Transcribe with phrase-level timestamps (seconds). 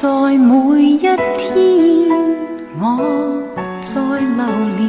[0.00, 0.08] 在
[0.38, 1.12] 每一天，
[2.80, 2.82] 我
[3.82, 4.42] 在流
[4.78, 4.80] 连，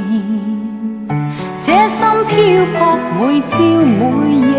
[1.59, 1.99] 这心
[2.29, 2.33] 漂
[2.71, 2.79] 泊
[3.19, 3.19] 每
[3.49, 3.99] 朝每
[4.39, 4.49] 夜，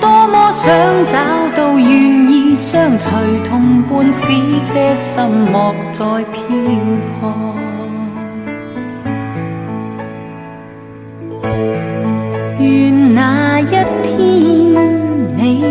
[0.00, 0.72] 多么想
[1.12, 1.14] 找
[1.54, 1.86] 到愿
[2.26, 3.12] 意相随
[3.46, 4.32] 同伴，使
[4.72, 5.22] 这心
[5.52, 6.02] 莫再
[6.32, 6.40] 漂
[7.20, 7.20] 泊。
[12.58, 13.66] 愿那一
[14.02, 14.16] 天
[15.36, 15.62] 你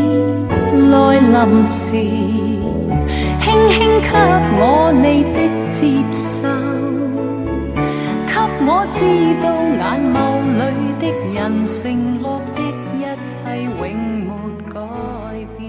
[0.91, 1.97] 来临时，
[3.62, 4.12] 轻轻给
[4.58, 5.36] 我你的
[5.74, 5.80] 接
[6.12, 6.42] 受，
[8.28, 8.32] 给
[8.66, 9.00] 我知
[9.42, 9.46] 道
[9.82, 9.82] 眼
[10.14, 10.16] 眸
[10.58, 10.62] 里
[11.00, 11.36] 的人
[11.66, 11.76] 承
[12.20, 12.58] 诺的
[12.92, 13.80] 一切永
[14.26, 14.28] 没
[14.72, 14.74] 改
[15.56, 15.68] 变。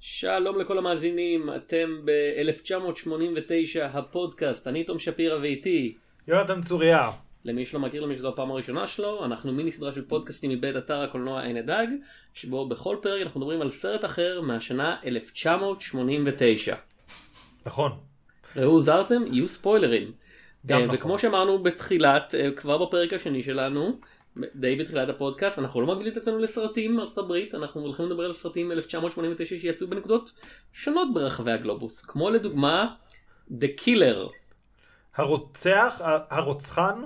[0.00, 5.96] שלום לכל המאזינים, אתם ב-1989 הפודקאסט, אני תום שפירא ואיתי.
[6.28, 7.10] יונתן צוריה.
[7.45, 11.01] למי שלא מכיר למי שזו הפעם הראשונה שלו, אנחנו מיני סדרה של פודקאסטים מבית אתר
[11.01, 11.87] הקולנוע עין הדג,
[12.33, 16.75] שבו בכל פרק אנחנו מדברים על סרט אחר מהשנה 1989.
[17.65, 17.91] נכון.
[18.55, 20.11] ראו הוזהרתם, יהיו ספוילרים.
[20.65, 20.97] גם אה, נכון.
[20.97, 23.99] וכמו שאמרנו בתחילת, אה, כבר בפרק השני שלנו,
[24.55, 28.33] די בתחילת הפודקאסט, אנחנו לא מגבילים את עצמנו לסרטים מארצות הברית, אנחנו הולכים לדבר על
[28.33, 30.31] סרטים מ-1989 שיצאו בנקודות
[30.73, 32.95] שונות ברחבי הגלובוס, כמו לדוגמה
[33.49, 34.29] The Killer.
[35.15, 37.01] הרוצח, הרוצחן,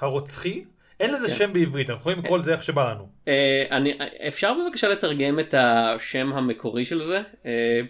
[0.00, 0.64] הרוצחי,
[1.00, 1.34] אין לזה כן.
[1.34, 3.08] שם בעברית, אנחנו יכולים לקרוא לזה איך שבא לנו.
[3.28, 7.22] אה, אני, אפשר בבקשה לתרגם את השם המקורי של זה?
[7.46, 7.80] אה,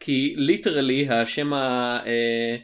[0.00, 2.56] כי ליטרלי השם ה, אה,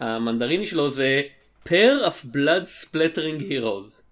[0.00, 1.22] המנדריני שלו זה
[1.68, 4.02] pair of blood splattering heroes.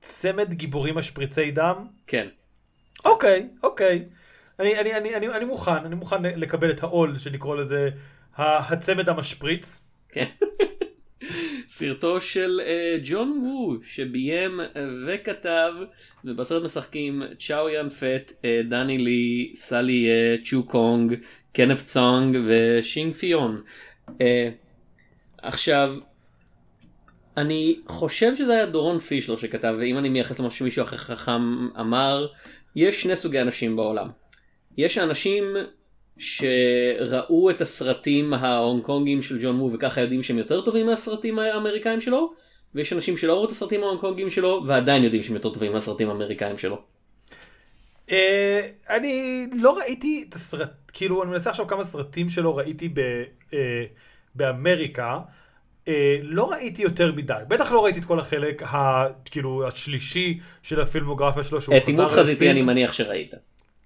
[0.00, 1.86] צמד גיבורים משפריצי דם?
[2.06, 2.28] כן.
[3.04, 4.04] אוקיי, אוקיי.
[4.60, 7.88] אני, אני, אני, אני, אני מוכן, אני מוכן לקבל את העול שנקרא לזה
[8.36, 9.82] הצמד המשפריץ.
[10.08, 10.26] כן.
[11.78, 14.60] סרטו של אה, ג'ון וו שביים
[15.06, 15.72] וכתב
[16.24, 21.14] ובסרט משחקים צ'או יאן פט, אה, דני לי, סלי אה, צ'ו קונג,
[21.52, 23.62] קנף צונג ושינג פיון.
[24.20, 24.48] אה,
[25.42, 25.94] עכשיו
[27.36, 32.26] אני חושב שזה היה דורון פישלר שכתב ואם אני מייחס למשהו שמישהו אחר חכם אמר
[32.76, 34.08] יש שני סוגי אנשים בעולם.
[34.78, 35.56] יש אנשים
[36.18, 42.00] שראו את הסרטים ההונג קונגים של ג'ון וו וככה יודעים שהם יותר טובים מהסרטים האמריקאים
[42.00, 42.32] שלו
[42.74, 46.08] ויש אנשים שלא ראו את הסרטים ההונג קונגים שלו ועדיין יודעים שהם יותר טובים מהסרטים
[46.08, 46.78] האמריקאים שלו.
[48.10, 52.98] אה, אני לא ראיתי את הסרט, כאילו אני מנסה עכשיו כמה סרטים שלו ראיתי ב,
[53.54, 53.84] אה,
[54.34, 55.18] באמריקה.
[55.88, 60.80] אה, לא ראיתי יותר מדי, בטח לא ראיתי את כל החלק ה, כאילו השלישי של
[60.80, 62.50] הפילמוגרפיה שלו שהוא את עימות חזר חזיתי לסין.
[62.50, 63.34] אני מניח שראית.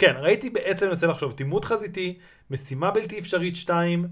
[0.00, 2.18] כן, ראיתי בעצם, אני מנסה לחשוב, עימות חזיתי,
[2.50, 4.08] משימה בלתי אפשרית 2,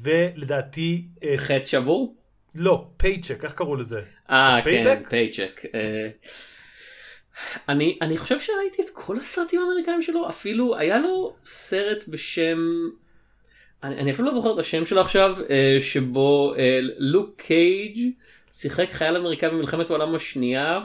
[0.00, 2.16] ולדעתי, אה, חץ שבור?
[2.54, 4.00] לא, Paycheck, איך קראו לזה?
[4.30, 5.02] אה כן?
[5.08, 5.62] Paycheck.
[5.74, 6.08] אה,
[7.68, 12.58] אני אני חושב שראיתי את כל הסרטים האמריקאים שלו אפילו היה לו סרט בשם
[13.82, 16.54] אני, אני אפילו לא זוכר את השם שלו עכשיו אה, שבו
[16.98, 18.10] לוק קייג'
[18.52, 20.80] שיחק חייל אמריקאי במלחמת העולם השנייה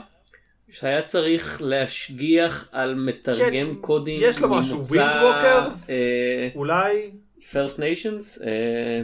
[0.70, 5.90] שהיה צריך להשגיח על מתרגם כן, קודים יש לו משהו, ממוצא, Windtalkers?
[5.90, 7.10] אה, אולי,
[7.40, 9.02] First Nations, אה,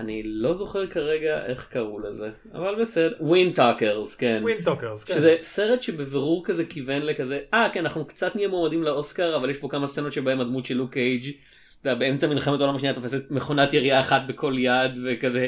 [0.00, 4.38] אני לא זוכר כרגע איך קראו לזה, אבל בסדר, Windtalkers, כן.
[4.42, 5.14] Windtalkers, כן.
[5.14, 9.58] שזה סרט שבבירור כזה כיוון לכזה, אה כן אנחנו קצת נהיה מועמדים לאוסקר אבל יש
[9.58, 11.30] פה כמה סצנות שבהם הדמות של לוק קייג'
[11.84, 15.46] באמצע מלחמת העולם השנייה תופסת מכונת ירייה אחת בכל יד וכזה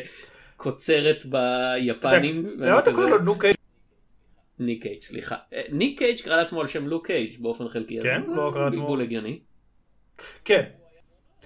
[0.57, 2.57] קוצרת ביפנים.
[2.59, 3.55] למה אתה קורא לו לוק קייג'?
[4.59, 5.37] ניק קייג' סליחה.
[5.53, 8.01] אה, ניק קייג' קרא לעצמו על שם לוק קייג' באופן חלקי.
[8.01, 8.21] כן?
[8.27, 9.39] הוא קרא לעצמו- בלבול הגיוני.
[10.45, 10.63] כן.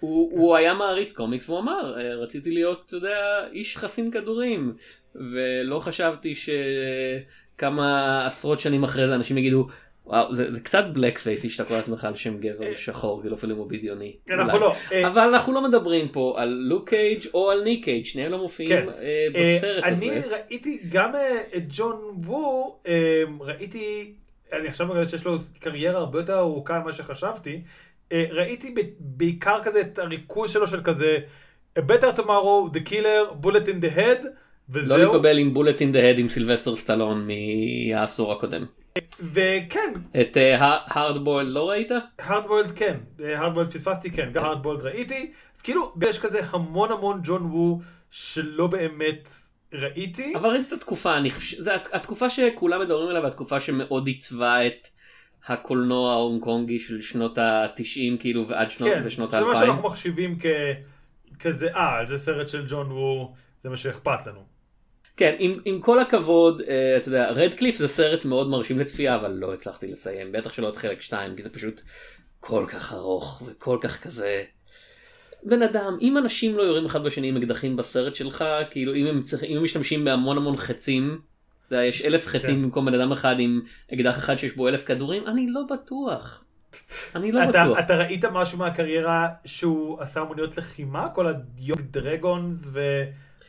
[0.00, 3.16] הוא, הוא היה מעריץ קומיקס והוא אמר "אה, רציתי להיות אתה יודע
[3.52, 4.74] איש חסין כדורים
[5.14, 7.86] ולא חשבתי שכמה
[8.26, 9.66] עשרות שנים אחרי זה אנשים יגידו
[10.08, 14.16] וואו זה, זה קצת blackface-y שאתה קורא לעצמך על שם גבר שחור כאילו אפילו בדיוני.
[14.26, 14.58] כן, אנחנו.
[14.58, 14.74] לא.
[14.92, 18.38] אה, אבל אנחנו לא מדברים פה על לוק קייג' או על ניק קייג' שניהם לא
[18.38, 18.88] מופיעים כן.
[18.88, 20.36] אה, אה, בסרט אני הזה.
[20.36, 21.96] ראיתי גם אה, את ג'ון
[22.26, 24.12] וו, אה, ראיתי,
[24.52, 27.62] אני עכשיו מגלה שיש לו קריירה הרבה יותר ארוכה ממה שחשבתי,
[28.12, 31.16] אה, ראיתי ב- בעיקר כזה את הריכוז שלו של כזה
[31.78, 34.26] A Better Tomorrow, The Killer, Bullet in the Head,
[34.68, 34.98] לא וזהו.
[34.98, 38.64] להתבלבל עם Bullet in the Head עם סילבסטר סטלון מהעשור הקודם.
[39.20, 41.90] וכן, את Hard Boiled לא ראית?
[42.18, 46.40] Hard Boiled כן, Hard Boiled פספסתי כן, גם Hard Boiled ראיתי, אז כאילו יש כזה
[46.50, 47.80] המון המון ג'ון וו
[48.10, 49.28] שלא באמת
[49.74, 50.32] ראיתי.
[50.36, 54.66] אבל ראית את התקופה, אני חושב, זה הת- התקופה שכולם מדברים עליה והתקופה שמאוד עיצבה
[54.66, 54.88] את
[55.46, 59.58] הקולנוע ההונג קונגי של שנות ה-90 כאילו ועד שנות כן, ושנות זה מה ה-2000.
[59.66, 60.46] שאנחנו מחשיבים כ...
[61.40, 64.57] כזה, אה, זה סרט של ג'ון וו, זה מה שאכפת לנו.
[65.18, 69.32] כן, עם, עם כל הכבוד, אה, אתה יודע, רדקליף זה סרט מאוד מרשים לצפייה, אבל
[69.32, 71.80] לא הצלחתי לסיים, בטח שלא את חלק 2, כי זה פשוט
[72.40, 74.42] כל כך ארוך וכל כך כזה,
[75.42, 79.22] בן אדם, אם אנשים לא יורים אחד בשני עם אקדחים בסרט שלך, כאילו אם הם,
[79.22, 81.20] צריך, אם הם משתמשים בהמון המון חצים,
[81.66, 82.62] אתה יודע, יש אלף חצים כן.
[82.62, 83.60] במקום בן אדם אחד עם
[83.94, 86.44] אקדח אחד שיש בו אלף כדורים, אני לא בטוח.
[87.14, 87.78] אני לא אתה, בטוח.
[87.78, 91.08] אתה ראית משהו מהקריירה שהוא עשה המוניות לחימה?
[91.14, 92.70] כל הדיוג דרגונס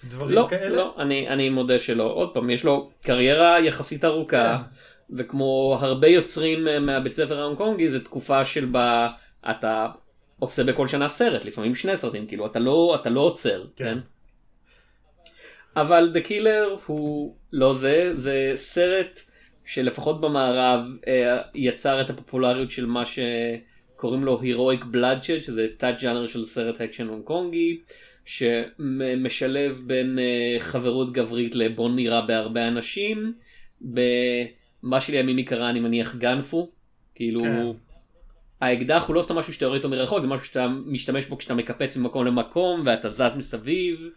[0.03, 0.75] ודברים לא, כאלה?
[0.75, 2.03] לא, אני, אני מודה שלא.
[2.03, 5.15] עוד פעם, יש לו קריירה יחסית ארוכה, כן.
[5.17, 9.09] וכמו הרבה יוצרים אה, מהבית ספר ההונג קונגי, זו תקופה של בה
[9.49, 9.87] אתה
[10.39, 13.85] עושה בכל שנה סרט, לפעמים שני סרטים, כאילו אתה לא, אתה לא עוצר, כן.
[13.85, 13.99] כן?
[15.75, 19.19] אבל The Killer הוא לא זה, זה סרט
[19.65, 26.25] שלפחות במערב אה, יצר את הפופולריות של מה שקוראים לו Heroic Bloodshed, שזה תת ג'אנר
[26.25, 27.79] של סרט אקשן הונג קונגי,
[28.29, 33.33] שמשלב בין אה, חברות גברית לבין ירייה בהרבה אנשים,
[33.81, 36.71] במה שלימים ייקרא אני מניח gun fu,
[37.15, 37.67] כאילו כן.
[38.61, 41.53] האקדח הוא לא סתם משהו שאתה יורה איתו מרחוק, זה משהו שאתה משתמש בו כשאתה
[41.53, 44.09] מקפץ ממקום למקום ואתה זז מסביב.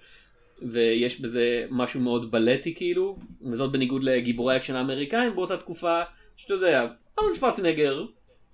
[0.62, 3.18] ויש בזה משהו מאוד בלטי כאילו,
[3.52, 6.02] וזאת בניגוד לגיבורי האקשן האמריקאים באותה תקופה,
[6.36, 6.86] שאתה יודע,
[7.18, 8.04] ארנולד שוורצנגר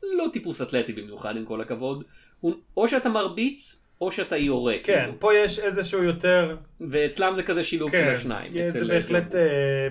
[0.03, 2.05] לא טיפוס אתלטי במיוחד עם כל הכבוד,
[2.41, 5.21] הוא או שאתה מרביץ או שאתה יורה, כן, כאילו.
[5.21, 6.57] פה יש איזשהו יותר...
[6.91, 8.53] ואצלם זה כזה שילוב כן, של השניים.
[8.67, 9.35] זה אצל- בהחלט...
[9.35, 9.89] אה,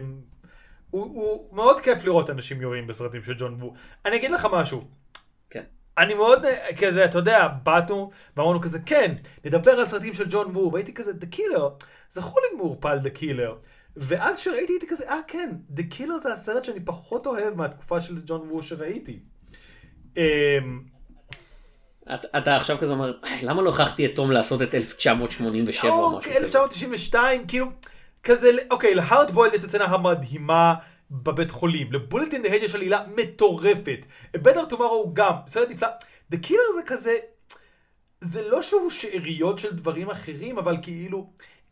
[0.92, 3.74] הוא, הוא מאוד כיף לראות אנשים יורים בסרטים של ג'ון וו.
[4.06, 4.82] אני אגיד לך משהו.
[5.50, 5.64] כן.
[5.98, 9.16] אני מאוד אה, כזה, אתה יודע, באנו ואמרנו כזה, כן,
[9.46, 13.52] נדבר על סרטים של ג'ון וו, והייתי כזה, The Killer, זכור לי מעורפל The Killer.
[13.98, 18.16] ואז כשראיתי הייתי כזה, אה כן, The Killer זה הסרט שאני פחות אוהב מהתקופה של
[18.26, 19.20] ג'ון וו שראיתי.
[20.18, 20.24] אמ,
[22.14, 26.10] אתה- אתה עכשיו כזה אומר, "איי, למה לא הכרחתי את תום לעשות את 1987 או
[26.10, 26.38] משהו כזה.
[26.38, 27.66] 1992, כאילו,
[28.24, 30.74] כזה, אוקיי, ל Hard Boiled יש את הסצנה המדהימה
[31.12, 35.88] בבית חולים, ל Bullet in the Head יש עלילה מטורפת, Better Tomorrow גם, סרט נפלא,
[36.30, 37.16] The Killer זה כזה,
[38.22, 41.30] זה לא שהוא שאריות של דברים אחרים, אבל כאילו,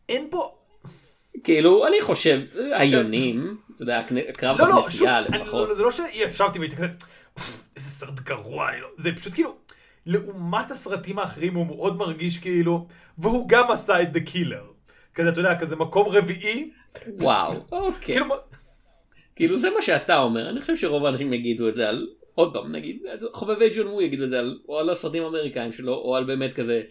[0.08, 0.54] אין פה,
[1.44, 2.40] כאילו אני חושב
[2.72, 5.68] היונים, אתה יודע, הקרב לא, לא, בכנסייה לפחות.
[5.68, 6.86] לא, זה לא שישבתי והייתי כזה,
[7.36, 8.66] "אוף, איזה סרט גרוע,
[8.98, 9.54] זה פשוט כאילו,
[10.06, 12.86] לעומת הסרטים האחרים הוא מאוד מרגיש כאילו,
[13.18, 14.64] והוא גם עשה את דה קילר.
[15.14, 16.70] כזה, אתה יודע, כזה מקום רביעי,
[17.08, 18.00] וואו, אוקיי.
[18.14, 18.34] כאילו,
[19.36, 22.72] כאילו זה מה שאתה אומר, אני חושב שרוב האנשים יגידו את זה על, עוד פעם
[22.72, 26.24] נגיד, חובבי ג'ון וו יגידו את זה על, או על הסרטים האמריקאים שלו, או על
[26.24, 26.82] באמת כזה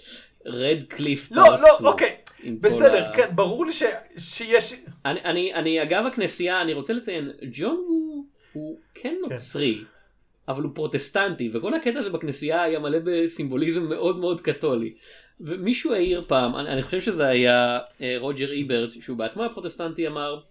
[0.45, 1.31] רד קליף.
[1.31, 2.15] לא, לא, אוקיי,
[2.59, 3.83] בסדר, כן, ברור לי ש-
[4.17, 4.73] שיש...
[5.05, 9.83] אני, אני, אני אגב הכנסייה, אני רוצה לציין, ג'ון וו הוא כן נוצרי,
[10.47, 14.93] אבל הוא פרוטסטנטי, וכל הקטע הזה בכנסייה היה מלא בסימבוליזם מאוד מאוד קתולי.
[15.39, 20.07] ומישהו העיר פעם, אני, אני חושב שזה היה אה, רוג'ר איברט, שהוא בעצמו היה פרוטסטנטי,
[20.07, 20.41] אמר,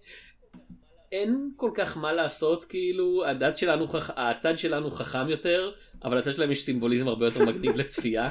[1.12, 4.11] אין כל כך מה לעשות, כאילו, הדת שלנו, חכ...
[4.17, 5.73] הצד שלנו חכם יותר,
[6.05, 8.29] אבל הצד שלהם יש סימבוליזם הרבה יותר מגניב לצפייה.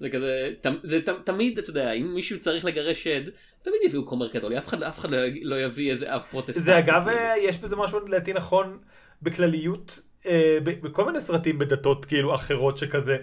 [0.00, 3.22] זה כזה, ת, זה ת, תמיד, אתה יודע, אם מישהו צריך לגרש שד,
[3.62, 6.60] תמיד יביאו כומר קתולי, אף אחד, אף אחד לא, לא יביא איזה אב פרוטסטנטי.
[6.60, 7.08] זה אגב.
[7.08, 8.78] אה, יש בזה משהו לדעתי נכון
[9.22, 13.16] בכלליות, אה, בכל מיני סרטים בדתות כאילו אחרות שכזה.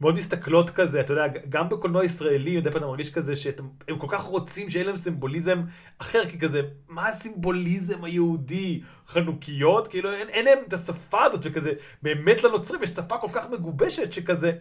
[0.00, 4.06] מאוד מסתכלות כזה, אתה יודע, גם בקולנוע ישראלי, מדי פעם אתה מרגיש כזה שהם כל
[4.10, 5.62] כך רוצים שאין להם סימבוליזם
[5.98, 8.80] אחר, כי כזה, מה הסימבוליזם היהודי?
[9.08, 9.88] חנוכיות?
[9.88, 11.72] כאילו, אין, אין להם את השפה הזאת, וכזה,
[12.02, 14.52] באמת לנוצרים יש שפה כל כך מגובשת, שכזה,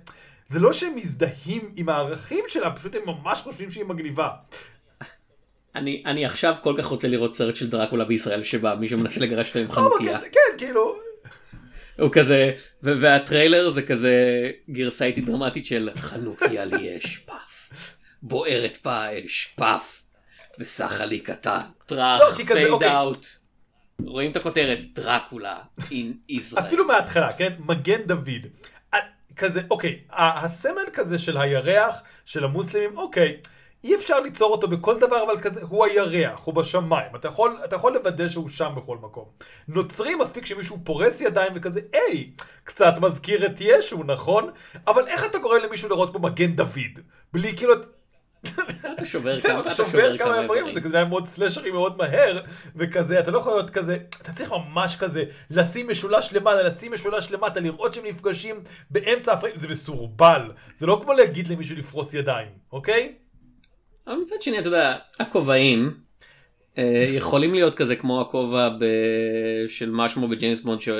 [0.47, 4.29] זה לא שהם מזדהים עם הערכים שלה, פשוט הם ממש חושבים שהיא מגניבה.
[5.75, 9.49] אני, אני עכשיו כל כך רוצה לראות סרט של דרקולה בישראל שבה מישהו מנסה לגרש
[9.49, 10.21] אותו עם אבל חנוכיה.
[10.21, 10.95] כן, כן, כאילו,
[11.99, 12.51] הוא כזה,
[12.83, 14.15] והטריילר זה כזה
[14.69, 17.69] גרסה איטית דרמטית של חנוכיה לי אש, פאף.
[18.21, 20.01] בוערת באש, פאף.
[20.59, 21.59] וסחה לי קטן.
[21.85, 22.97] טראח, לא, פייד אוקיי.
[22.97, 23.27] אאוט.
[24.05, 25.57] רואים את הכותרת, דרקולה,
[25.91, 26.65] אין ישראל.
[26.65, 27.53] אפילו מההתחלה, כן?
[27.59, 28.29] מגן דוד.
[28.93, 28.97] ה-
[29.35, 31.95] כזה, אוקיי, הסמל כזה של הירח,
[32.25, 33.37] של המוסלמים, אוקיי,
[33.83, 37.15] אי אפשר ליצור אותו בכל דבר, אבל כזה, הוא הירח, הוא בשמיים.
[37.15, 39.25] אתה יכול, אתה יכול לוודא שהוא שם בכל מקום.
[39.67, 42.31] נוצרי מספיק שמישהו פורס ידיים וכזה, היי,
[42.63, 44.51] קצת מזכיר את ישו, נכון?
[44.87, 46.99] אבל איך אתה גורם למישהו לראות פה מגן דוד?
[47.33, 47.73] בלי כאילו...
[48.93, 52.41] אתה שובר כמה, אתה שובר כמה איברים, זה כזה היה מאוד סלשרי מאוד מהר,
[52.75, 57.31] וכזה, אתה לא יכול להיות כזה, אתה צריך ממש כזה, לשים משולש למעלה, לשים משולש
[57.31, 62.47] למטה, לראות שהם נפגשים באמצע הפריים, זה מסורבל, זה לא כמו להגיד למישהו לפרוס ידיים,
[62.71, 63.13] אוקיי?
[64.07, 65.93] אבל מצד שני, אתה יודע, הכובעים
[66.77, 70.99] אה, יכולים להיות כזה כמו הכובע ב- של מה שמו בג'יימס בונד, שאתה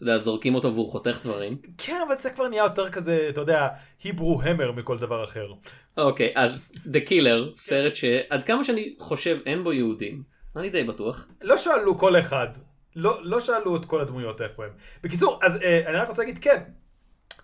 [0.00, 1.52] יודע, זורקים אותו והוא חותך דברים.
[1.78, 3.68] כן, אבל זה כבר נהיה יותר כזה, אתה יודע,
[4.04, 5.46] היברו המר מכל דבר אחר.
[5.96, 10.22] אוקיי, אז The Killer, סרט שעד כמה שאני חושב אין בו יהודים,
[10.56, 11.26] אני די בטוח.
[11.42, 12.48] לא שאלו כל אחד,
[12.96, 14.70] לא, לא שאלו את כל הדמויות איפה הם.
[15.02, 16.62] בקיצור, אז אה, אני רק רוצה להגיד, כן,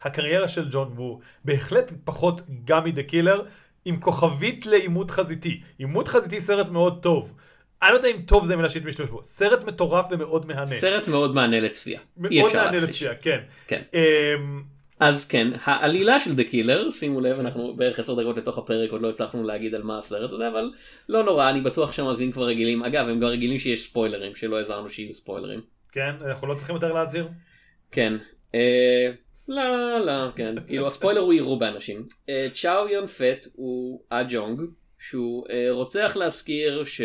[0.02, 3.42] הקריירה של ג'ון וו בהחלט פחות גם מ The Killer,
[3.84, 5.60] עם כוכבית לעימות חזיתי.
[5.78, 7.34] עימות חזיתי סרט מאוד טוב.
[7.82, 9.22] אני לא יודע אם טוב זה מילה שהשתמשו בו.
[9.22, 10.66] סרט מטורף ומאוד מהנה.
[10.66, 12.00] סרט מאוד מהנה לצפייה.
[12.16, 12.78] מאוד מהנה.
[12.78, 13.38] לצפייה, כן.
[13.66, 13.82] כן.
[13.94, 14.62] אמ,
[15.00, 19.02] אז כן, העלילה של The Killer, שימו לב, אנחנו בערך עשר דקות לתוך הפרק, עוד
[19.02, 20.72] לא הצלחנו להגיד על מה הסרט הזה, אבל
[21.08, 22.82] לא נורא, אני בטוח שהמאזינים כבר רגילים.
[22.82, 25.60] אגב, הם גם רגילים שיש ספוילרים, שלא עזרנו שיהיו ספוילרים.
[25.92, 27.28] כן, אנחנו לא צריכים יותר להזהיר.
[27.92, 28.14] כן.
[29.48, 30.54] לא, לא, כן.
[30.66, 32.04] כאילו הספוילר הוא יראו באנשים.
[32.28, 34.60] אה, צ'או יון פט הוא אג'ונג,
[34.98, 37.00] שהוא אה, רוצח להזכיר ש...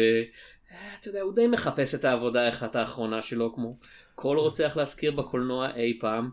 [0.71, 3.73] אה, אתה יודע, הוא די מחפש את העבודה האחת האחרונה שלו, כמו
[4.15, 6.29] כל רוצח להזכיר בקולנוע אי פעם.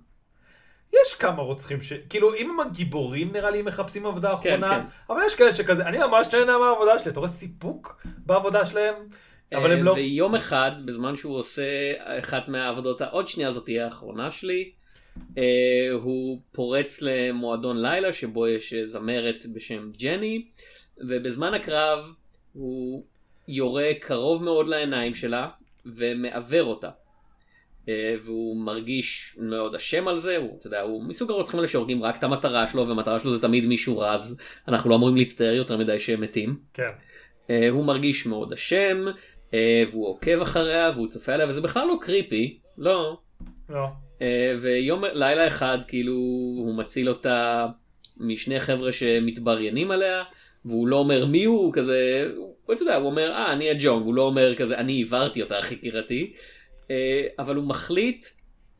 [0.92, 1.92] יש כמה רוצחים ש...
[1.92, 5.12] כאילו, אם הם הגיבורים נראה לי מחפשים עבודה אחרונה, כן.
[5.14, 8.94] אבל יש כאלה שכזה, אני ממש נהנה מהעבודה שלי, אתה רואה סיפוק בעבודה שלהם?
[9.54, 9.90] אבל הם לא...
[9.92, 14.72] ויום אחד, בזמן שהוא עושה אחת מהעבודות, עוד שנייה זאת תהיה האחרונה שלי,
[15.92, 20.44] הוא פורץ למועדון לילה שבו יש אה, זמרת בשם ג'ני,
[20.98, 22.14] ובזמן הקרב
[22.52, 23.04] הוא
[23.48, 25.48] יורה קרוב מאוד לעיניים שלה
[25.86, 26.90] ומעוור אותה.
[27.88, 32.02] אה, והוא מרגיש מאוד אשם על זה, הוא, אתה יודע, הוא מסוג הרוצחים האלה שהורגים
[32.02, 34.36] רק את המטרה שלו, והמטרה שלו זה תמיד מישהו רע, אז
[34.68, 36.58] אנחנו לא אמורים להצטער יותר מדי שהם מתים.
[36.74, 36.90] כן.
[37.50, 39.04] אה, הוא מרגיש מאוד אשם,
[39.54, 43.18] אה, והוא עוקב אחריה, והוא צופה עליה, וזה בכלל לא קריפי, לא.
[43.68, 43.86] לא.
[44.24, 46.12] אה, ויום, לילה אחד, כאילו,
[46.58, 47.66] הוא מציל אותה
[48.16, 50.22] משני חבר'ה שמתבריינים עליה,
[50.64, 54.14] והוא לא אומר מי הוא, כזה, הוא, אתה יודע, הוא אומר, אה, אני הג'ונג, הוא
[54.14, 56.32] לא אומר כזה, אני העברתי אותה, חקירתי,
[56.90, 58.26] אה, אבל הוא מחליט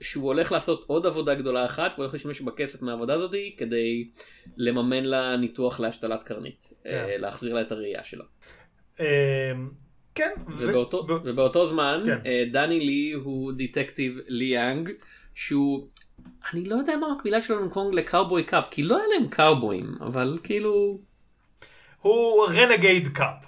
[0.00, 4.08] שהוא הולך לעשות עוד עבודה גדולה אחת, והוא הולך להשתמש בכסף מהעבודה הזאת כדי
[4.56, 7.20] לממן לה ניתוח להשתלת קרנית, אה, כן.
[7.20, 8.24] להחזיר לה את הראייה שלה.
[10.14, 10.30] כן.
[10.48, 12.18] ו- ובאותו, ב- ובאותו זמן כן.
[12.52, 14.90] דני לי הוא דטקטיב לי יינג
[15.34, 15.88] שהוא
[16.52, 19.28] אני לא יודע מה המקבילה שלו להונג קונג ל cowboy cop כי לא היה להם
[19.28, 20.98] קאובויים אבל כאילו
[22.00, 23.44] הוא renegade cop.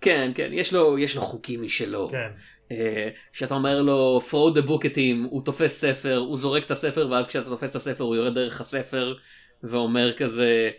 [0.00, 2.30] כן כן יש לו יש לו חוקים משלו כן.
[2.70, 4.20] אה, כשאתה אומר לו
[4.66, 8.04] book at him הוא תופס ספר הוא זורק את הספר ואז כשאתה תופס את הספר
[8.04, 9.14] הוא יורד דרך הספר
[9.62, 10.70] ואומר כזה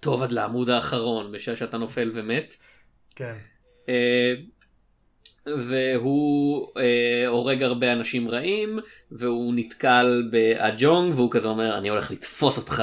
[0.00, 2.56] טוב עד לעמוד האחרון בשעה שאתה נופל ומת.
[3.16, 3.34] כן.
[3.88, 4.34] אה,
[5.46, 8.78] והוא אה, הורג הרבה אנשים רעים
[9.10, 12.82] והוא נתקל באג'ונג והוא כזה אומר אני הולך לתפוס אותך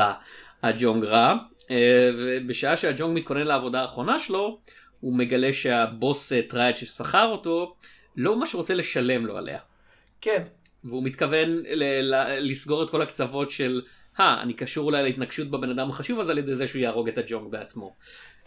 [0.62, 1.36] אג'ונג רע
[1.72, 4.60] אה, ובשעה שאג'ונג מתכונן לעבודה האחרונה שלו
[5.00, 7.74] הוא מגלה שהבוס אה, טריאד ששכר אותו
[8.16, 9.60] לא ממש רוצה לשלם לו עליה
[10.22, 10.44] כן.
[10.84, 13.82] והוא מתכוון ל- ל- לסגור את כל הקצוות של
[14.20, 17.18] אה אני קשור אולי להתנקשות בבן אדם החשוב הזה על ידי זה שהוא יהרוג את
[17.18, 17.96] אה ג'ונג בעצמו.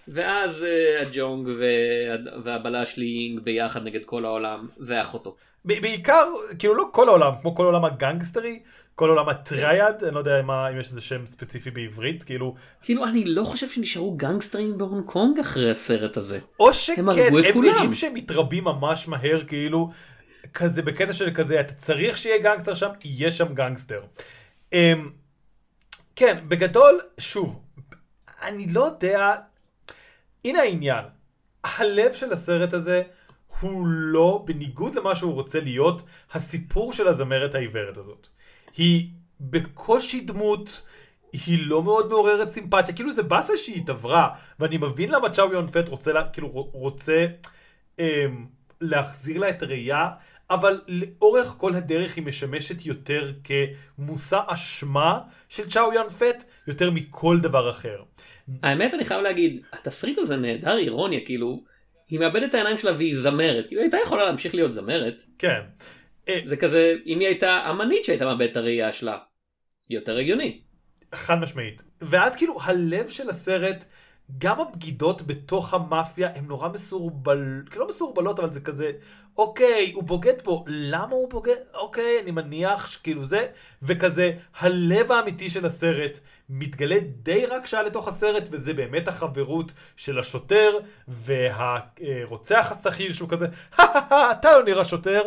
[0.08, 5.36] ואז אה, אה ג'ונג וה- והבלש לי יינג ביחד נגד כל העולם ואחותו.
[5.64, 6.24] בעיקר,
[6.58, 8.62] כאילו לא כל העולם, כמו כל עולם הגנגסטרי,
[8.94, 13.04] כל עולם הטריאד, אני לא יודע מה, אם יש איזה שם ספציפי בעברית, כאילו, כאילו
[13.04, 16.38] אני לא חושב שנשארו גנגסטרים בהונג קונג אחרי הסרט הזה.
[16.60, 17.62] או שכן, הם הרגו אותם.
[17.62, 19.90] נראים שהם מתרבים ממש מהר, כאילו,
[20.54, 24.02] כזה בקטע של כזה, אתה צריך שיהיה גנגסטר שם, יהיה שם גנגסטר.
[24.72, 25.10] אמ,
[26.16, 27.60] כן, בגדול, שוב,
[28.42, 29.34] אני לא יודע,
[30.44, 31.04] הנה העניין,
[31.64, 33.02] הלב של הסרט הזה
[33.60, 38.28] הוא לא, בניגוד למה שהוא רוצה להיות, הסיפור של הזמרת העיוורת הזאת.
[38.76, 39.08] היא
[39.40, 40.82] בקושי דמות,
[41.32, 45.68] היא לא מאוד מעוררת סימפתיה, כאילו זה באסה שהיא התעברה, ואני מבין למה צ'או יון
[45.68, 47.26] פט רוצה, לה, כאילו רוצה
[47.98, 48.46] אמ,
[48.80, 50.08] להחזיר לה את הראייה,
[50.50, 57.40] אבל לאורך כל הדרך היא משמשת יותר כמושא אשמה של צ'או יון פט, יותר מכל
[57.40, 58.02] דבר אחר.
[58.62, 61.64] האמת אני חייב להגיד התסריט הזה נהדר אירוניה כאילו
[62.08, 65.60] היא מאבדת את העיניים שלה והיא זמרת כאילו היא הייתה יכולה להמשיך להיות זמרת כן.
[66.28, 69.18] אה, זה כזה אם היא הייתה אמנית שהייתה מאבדת את הראייה שלה.
[69.90, 70.60] יותר הגיוני.
[71.14, 71.82] חד משמעית.
[72.00, 73.84] ואז כאילו הלב של הסרט,
[74.38, 78.90] גם הבגידות בתוך המאפיה הן נורא מסורבל, כאילו לא מסורבלות אבל זה כזה,
[79.36, 81.56] אוקיי, הוא בוגד פה, למה הוא בוגד?
[81.74, 83.46] אוקיי, אני מניח שכאילו זה,
[83.82, 90.18] וכזה, הלב האמיתי של הסרט מתגלה די רק שעה לתוך הסרט, וזה באמת החברות של
[90.18, 93.46] השוטר והרוצח השכיר שהוא כזה,
[94.10, 95.22] אתה לא נראה שוטר,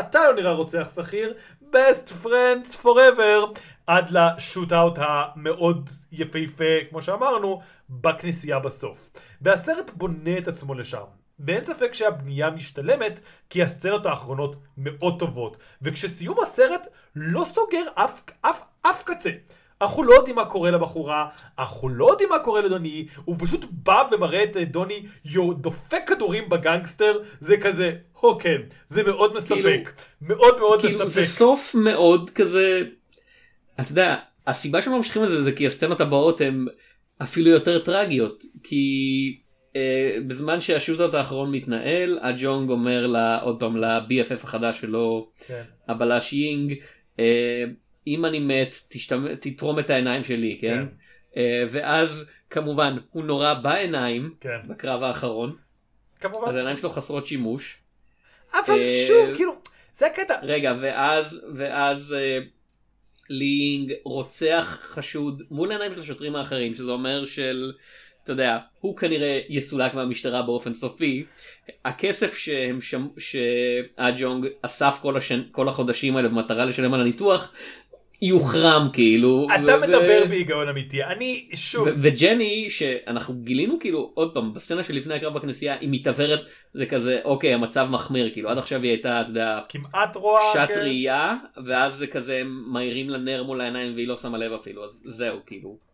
[0.00, 1.34] אתה לא נראה רוצח שכיר,
[1.72, 3.60] best friends forever,
[3.90, 9.10] עד לשוט-אאוט המאוד יפהפה, כמו שאמרנו, בכנסייה בסוף.
[9.42, 11.04] והסרט בונה את עצמו לשם.
[11.46, 13.20] ואין ספק שהבנייה משתלמת,
[13.50, 15.56] כי הסצנות האחרונות מאוד טובות.
[15.82, 19.30] וכשסיום הסרט לא סוגר אף, אף, אף קצה.
[19.82, 21.28] אנחנו לא יודעים מה קורה לבחורה,
[21.58, 26.02] אנחנו לא יודעים מה קורה לדוני, הוא פשוט בא ומראה את אה, דוני יו- דופק
[26.06, 27.92] כדורים בגנגסטר, זה כזה,
[28.40, 29.74] כן, זה מאוד מספק, כאילו-
[30.20, 31.08] מאוד מאוד כאילו מספק.
[31.08, 32.82] זה סוף מאוד כזה
[33.80, 36.66] אתה יודע הסיבה שהם ממשיכים את זה זה כי הסצנות הבאות הן
[37.22, 39.40] אפילו יותר טרגיות כי
[39.76, 45.62] אה, בזמן שהשוטות האחרון מתנהל הג'ונג אומר לה עוד פעם ל-BFF החדש שלו כן.
[45.88, 46.74] הבלש יינג
[47.18, 47.64] אה,
[48.06, 49.34] אם אני מת תשתמ...
[49.34, 50.86] תתרום את העיניים שלי כן, כן.
[51.36, 54.58] אה, ואז כמובן הוא נורה בעיניים כן.
[54.68, 55.56] בקרב האחרון
[56.20, 56.48] כמובן.
[56.48, 57.78] אז העיניים שלו חסרות שימוש.
[58.52, 59.52] אבל אה, שוב, כאילו,
[59.94, 60.34] זה הקטע.
[60.42, 62.38] רגע ואז ואז אה,
[63.30, 67.72] לינג רוצח חשוד מול העיניים של השוטרים האחרים שזה אומר של
[68.24, 71.24] אתה יודע הוא כנראה יסולק מהמשטרה באופן סופי.
[71.84, 77.52] הכסף שהם שם שהג'ונג אסף כל, השן, כל החודשים האלה במטרה לשלם על הניתוח
[78.22, 81.04] יוחרם כאילו אתה ו- מדבר ו- בהיגיון אמיתי.
[81.04, 86.40] אני, שוב, ו- וג'ני שאנחנו גילינו כאילו עוד פעם בסצנה שלפני הקרב בכנסייה היא מתעוורת
[86.74, 90.42] זה כזה אוקיי המצב מחמיר כאילו עד עכשיו היא הייתה אתה יודע כמעט רואה.
[90.52, 90.80] שעת כן.
[90.80, 91.34] ראייה
[91.64, 95.02] ואז זה כזה הם מאירים לה נר מול העיניים והיא לא שמה לב אפילו אז
[95.04, 95.90] זהו כאילו.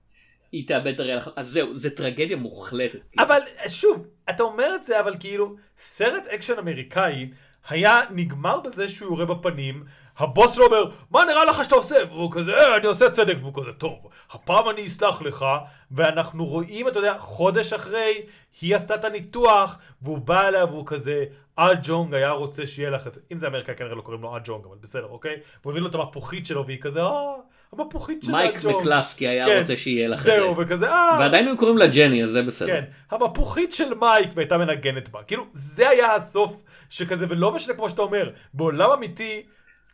[0.52, 3.08] היא תאבד את הראייה אז זהו זה טרגדיה מוחלטת.
[3.08, 3.26] כאילו.
[3.26, 7.28] אבל שוב, אתה אומר את זה, אבל כאילו, סרט אקשן אמריקאי
[7.68, 9.84] היה נגמר בזה שהוא יורה בפנים,
[10.18, 11.96] הבוס שלו אומר, מה נראה לך שאתה עושה?
[12.08, 15.44] והוא כזה, אה, אני עושה צדק, והוא כזה, טוב, הפעם אני אסלח לך,
[15.90, 18.22] ואנחנו רואים, אתה יודע, חודש אחרי,
[18.60, 21.24] היא עשתה את הניתוח, והוא בא אליה והוא כזה,
[21.58, 23.20] אה ג'ונג היה רוצה שיהיה לך את זה.
[23.32, 25.36] אם זה אמריקה כנראה לא קוראים לו אה ג'ונג, אבל בסדר, אוקיי?
[25.62, 27.34] והוא הביא לו את המפוחית שלו, והיא כזה, אה,
[27.72, 28.76] המפוחית של מייק אה ג'ונג.
[28.76, 30.30] מקלסקי היה כן, רוצה שיהיה לך את זה.
[30.30, 32.66] זהו, וכזה, אה, ועדיין היו קוראים לה ג'ני אז זה בסדר.
[32.66, 35.22] כן, המפוחית של מייק והייתה מנגנת בה.
[35.22, 39.42] כאילו, זה היה הסוף שכזה, ולא משנה כמו שאתה אומר, בעולם אמיתי,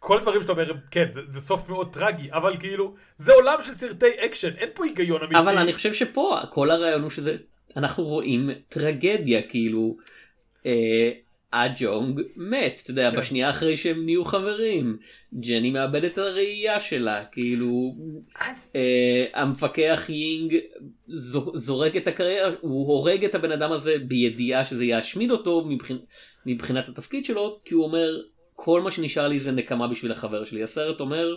[0.05, 3.73] כל הדברים שאתה אומר, כן, זה, זה סוף מאוד טרגי, אבל כאילו, זה עולם של
[3.73, 5.39] סרטי אקשן, אין פה היגיון אמיתי.
[5.39, 7.37] אבל אני חושב שפה כל הרעיון הוא שזה
[7.77, 9.97] אנחנו רואים טרגדיה כאילו
[10.67, 11.11] אה,
[11.53, 13.17] הג'ונג מת אתה יודע כן.
[13.17, 14.99] בשנייה אחרי שהם נהיו חברים
[15.41, 17.95] ג'ני מאבדת את הראייה שלה כאילו
[18.41, 20.57] אז, אה, המפקח יינג
[21.07, 25.99] זו- זורק את הקריירה הוא הורג את הבן אדם הזה בידיעה שזה ישמיד אותו מבחינ...
[26.47, 28.21] מבחינת התפקיד שלו כי הוא אומר
[28.65, 31.35] כל מה שנשאר לי זה נקמה בשביל החבר שלי הסרט אומר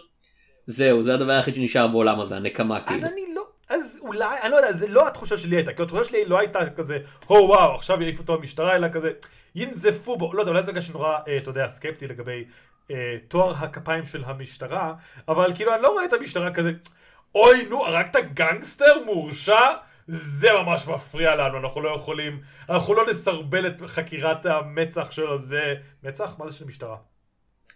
[0.67, 2.95] זהו זה הדבר היחיד שנשאר בעולם הזה הנקמה כאילו.
[2.95, 6.03] אז אני לא, אז אולי, אני לא יודע, זה לא התחושה שלי הייתה, כי התחושה
[6.09, 9.11] שלי לא הייתה כזה, הו וואו, עכשיו יעיפו אותו במשטרה, אלא כזה,
[9.55, 12.45] ינזפו בו, לא יודע, אולי זה בגלל שנורא, אה, אתה יודע, סקפטי לגבי
[12.91, 14.93] אה, תואר הכפיים של המשטרה,
[15.27, 16.71] אבל כאילו, אני לא רואה את המשטרה כזה,
[17.35, 19.59] אוי, נו, הרגת גנגסטר מורשע?
[20.07, 25.73] זה ממש מפריע לנו, אנחנו לא יכולים, אנחנו לא נסרבל את חקירת המצח של הזה.
[26.03, 26.39] מצ"ח?
[26.39, 26.95] מה זה של משטרה?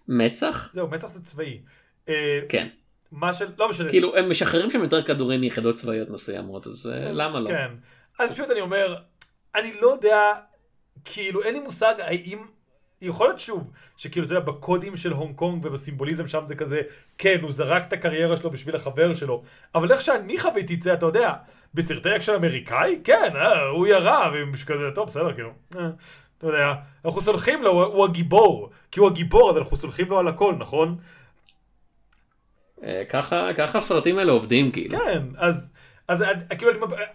[0.10, 0.70] מצ"ח?
[0.74, 1.62] זהו, מצ"ח זה צבאי.
[2.10, 2.68] אה, כן.
[3.12, 3.90] מה של, לא משנה.
[3.90, 7.48] כאילו הם משחררים שם יותר כדורים מיחידות צבאיות מסוימות אז אה, למה לא?
[7.48, 7.72] כן.
[8.20, 8.96] אז פשוט אני אומר,
[9.56, 10.18] אני לא יודע,
[11.06, 12.46] כאילו אין לי מושג האם,
[13.02, 16.82] יכול להיות שוב, שכאילו אתה יודע, בקודים של הונג קונג ובסימבוליזם שם זה כזה,
[17.18, 19.44] כן, הוא זרק את הקריירה שלו בשביל החבר שלו,
[19.76, 21.34] אבל איך שאני חוויתי את זה, אתה יודע,
[21.74, 25.90] בסרטי אקשן אמריקאי, כן, אה, הוא ירה, וכזה, טוב, בסדר, כאילו, אה,
[26.40, 26.74] אתה יודע,
[27.06, 30.98] אנחנו סולחים לו, הוא, הגיבור, כי הוא הגיבור, אז אנחנו סולחים לו על הכל, נכון?
[32.84, 34.98] אה, ככה ככה הסרטים האלה עובדים כאילו.
[35.00, 35.72] כן, אז,
[36.08, 36.72] אז אני- כאילו,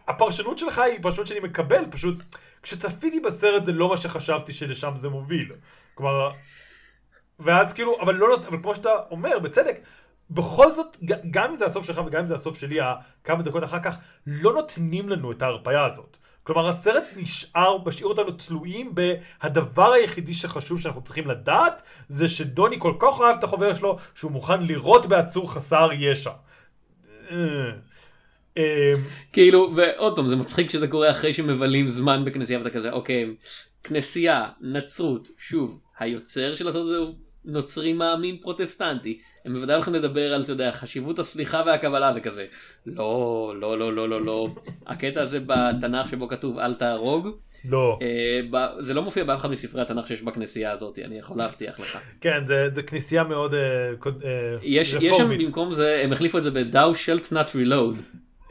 [0.09, 2.19] הפרשנות שלך היא פרשנות שאני מקבל, פשוט
[2.63, 5.53] כשצפיתי בסרט זה לא מה שחשבתי שלשם זה מוביל.
[5.95, 6.31] כלומר,
[7.39, 9.77] ואז כאילו, אבל לא, אבל כמו שאתה אומר, בצדק,
[10.31, 10.97] בכל זאת,
[11.31, 12.79] גם אם זה הסוף שלך וגם אם זה הסוף שלי,
[13.25, 16.17] כמה דקות אחר כך, לא נותנים לנו את ההרפאיה הזאת.
[16.45, 22.95] כלומר, הסרט נשאר, משאיר אותנו תלויים בהדבר היחידי שחשוב שאנחנו צריכים לדעת, זה שדוני כל
[22.99, 26.31] כך אוהב את החבר שלו, שהוא מוכן לירות בעצור חסר ישע.
[27.31, 27.37] אה,
[28.59, 28.95] אה,
[29.33, 33.35] כאילו ועוד פעם זה מצחיק שזה קורה אחרי שמבלים זמן בכנסייה ואתה כזה אוקיי
[33.85, 40.35] כנסייה נצרות שוב היוצר של הסרט הזה הוא נוצרי מאמין פרוטסטנטי הם בוודאי הולכים לדבר
[40.35, 42.47] על אתה יודע חשיבות הסליחה והקבלה וכזה
[42.87, 44.49] לא לא לא לא לא לא
[44.87, 47.29] הקטע הזה בתנ"ך שבו כתוב אל תהרוג
[47.65, 47.99] לא.
[48.03, 51.81] אה, ב- זה לא מופיע באף אחד מספרי התנ"ך שיש בכנסייה הזאת אני יכול להבטיח
[51.81, 53.61] לך כן, זה, זה כנסייה מאוד אה,
[54.07, 55.47] אה, יש יש שם רפורמית.
[55.47, 57.97] במקום זה הם החליפו את זה ב-Thou shalt not reload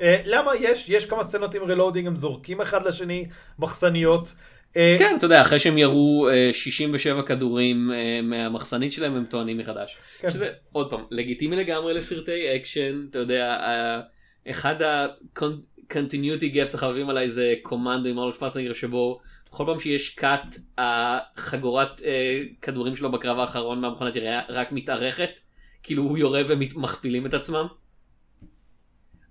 [0.01, 0.89] אה, למה יש?
[0.89, 3.27] יש כמה סצנות עם reloading, הם זורקים אחד לשני
[3.59, 4.35] מחסניות.
[4.77, 9.57] אה, כן, אתה יודע, אחרי שהם ירו אה, 67 כדורים אה, מהמחסנית שלהם, הם טוענים
[9.57, 9.97] מחדש.
[10.19, 10.29] כן.
[10.29, 14.01] שזה, עוד פעם, לגיטימי לגמרי לסרטי אקשן, אתה יודע, אה,
[14.49, 20.55] אחד ה-continuity gaps החביבים עליי זה קומנדו עם ארלוק פרצנגר שבו כל פעם שיש קאט,
[20.77, 25.39] החגורת אה, כדורים שלו בקרב האחרון מהמכונת ירייה רק מתארכת,
[25.83, 27.67] כאילו הוא יורה ומכפילים את עצמם.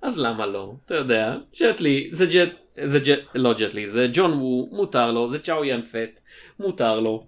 [0.03, 0.75] אז למה לא?
[0.87, 2.51] אתה יודע, ג'טלי, זה ג'ט,
[2.85, 6.21] זה ג'ט, לא ג'טלי, זה ג'ון וו, מותר לו, זה צ'או יאן פט,
[6.59, 7.27] מותר לו.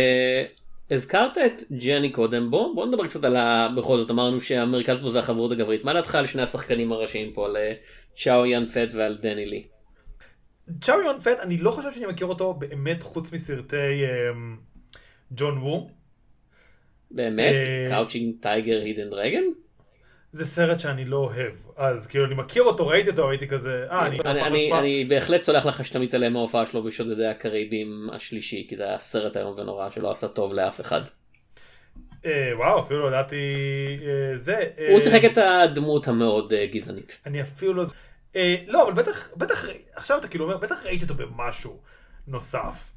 [0.00, 0.44] אה,
[0.90, 3.68] הזכרת את ג'ני קודם, בוא, בוא נדבר קצת על ה...
[3.76, 5.84] בכל זאת אמרנו שהמרכז פה זה החברות הגברית.
[5.84, 7.72] מה דעתך על שני השחקנים הראשיים פה, על אה,
[8.16, 9.66] צ'או יון פאט ועל דני לי?
[10.80, 14.56] צ'או יון פאט, אני לא חושב שאני מכיר אותו באמת חוץ מסרטי אמ,
[15.32, 15.90] ג'ון וו.
[17.10, 17.54] באמת?
[17.88, 19.42] Crouching Tiger Hidden Dragon?
[20.36, 21.52] זה סרט שאני לא אוהב.
[21.76, 24.18] אז כאילו אני מכיר אותו, ראיתי אותו, הייתי כזה, אה, אני...
[24.24, 24.72] אני, אני.
[24.72, 29.36] אני בהחלט סולח לך שאתה מתעלם מההופעה שלו בשודדי הקאריביים השלישי, כי זה היה סרט
[29.36, 31.00] איום ונורא שלא עשה טוב לאף אחד.
[32.26, 33.36] אה, וואו, אפילו לא ידעתי
[34.06, 34.64] אה, זה.
[34.78, 37.20] אה, הוא שיחק את הדמות המאוד אה, גזענית.
[37.26, 37.84] אני אפילו לא...
[38.36, 41.80] אה, לא, אבל בטח, בטח, עכשיו אתה כאילו אומר, בטח ראיתי אותו במשהו
[42.26, 42.90] נוסף.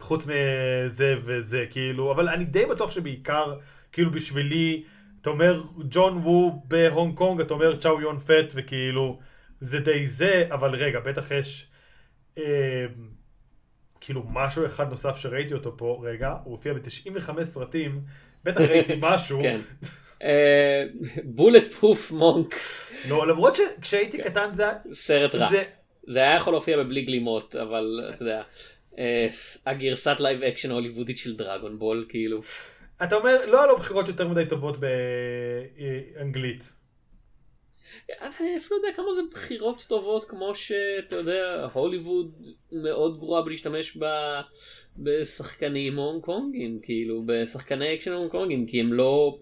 [0.00, 3.54] חוץ מזה וזה, כאילו, אבל אני די בטוח שבעיקר,
[3.92, 4.84] כאילו בשבילי,
[5.26, 9.18] אתה אומר ג'ון וו בהונג קונג, אתה אומר צ'או יון פט, וכאילו,
[9.60, 11.66] זה די זה, אבל רגע, בטח יש,
[12.38, 12.86] אה,
[14.00, 18.00] כאילו, משהו אחד נוסף שראיתי אותו פה, רגע, הוא הופיע ב-95 סרטים,
[18.44, 19.40] בטח ראיתי משהו.
[19.42, 19.58] כן.
[21.24, 22.54] Bulletproof Monk,
[23.08, 24.64] לא, למרות שכשהייתי קטן זה...
[24.92, 25.50] סרט רע.
[25.50, 25.62] זה...
[26.06, 28.42] זה היה יכול להופיע בבלי גלימות, אבל אתה יודע,
[28.98, 29.28] אה,
[29.66, 32.40] הגרסת live action ההוליוודית של Dragon Ball, כאילו.
[33.02, 34.76] אתה אומר, לא היה לו בחירות יותר מדי טובות
[36.16, 36.72] באנגלית.
[38.20, 44.04] אני אפילו יודע כמה זה בחירות טובות כמו שאתה יודע הוליווד מאוד גרועה בלהשתמש ב...
[44.98, 49.38] בשחקנים הונג קונגים כאילו בשחקני אקשן הונג קונגים כי הם לא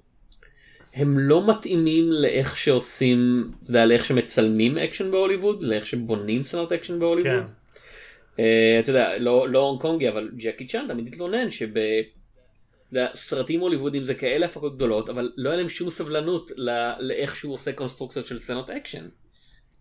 [0.95, 6.99] הם לא מתאימים לאיך שעושים אתה יודע לאיך שמצלמים אקשן בהוליווד לאיך שבונים סצנות אקשן
[6.99, 7.33] בהוליווד.
[7.33, 7.47] כן.
[8.39, 11.75] אה, אתה יודע לא לא הונג קונגי אבל ג'קי צ'אן תמיד התלונן שב...
[13.15, 17.55] סרטים הוליוודים זה כאלה הפקות גדולות אבל לא היה להם שום סבלנות ל- לאיך שהוא
[17.55, 19.05] עושה קונסטרוקציות של סצנות אקשן.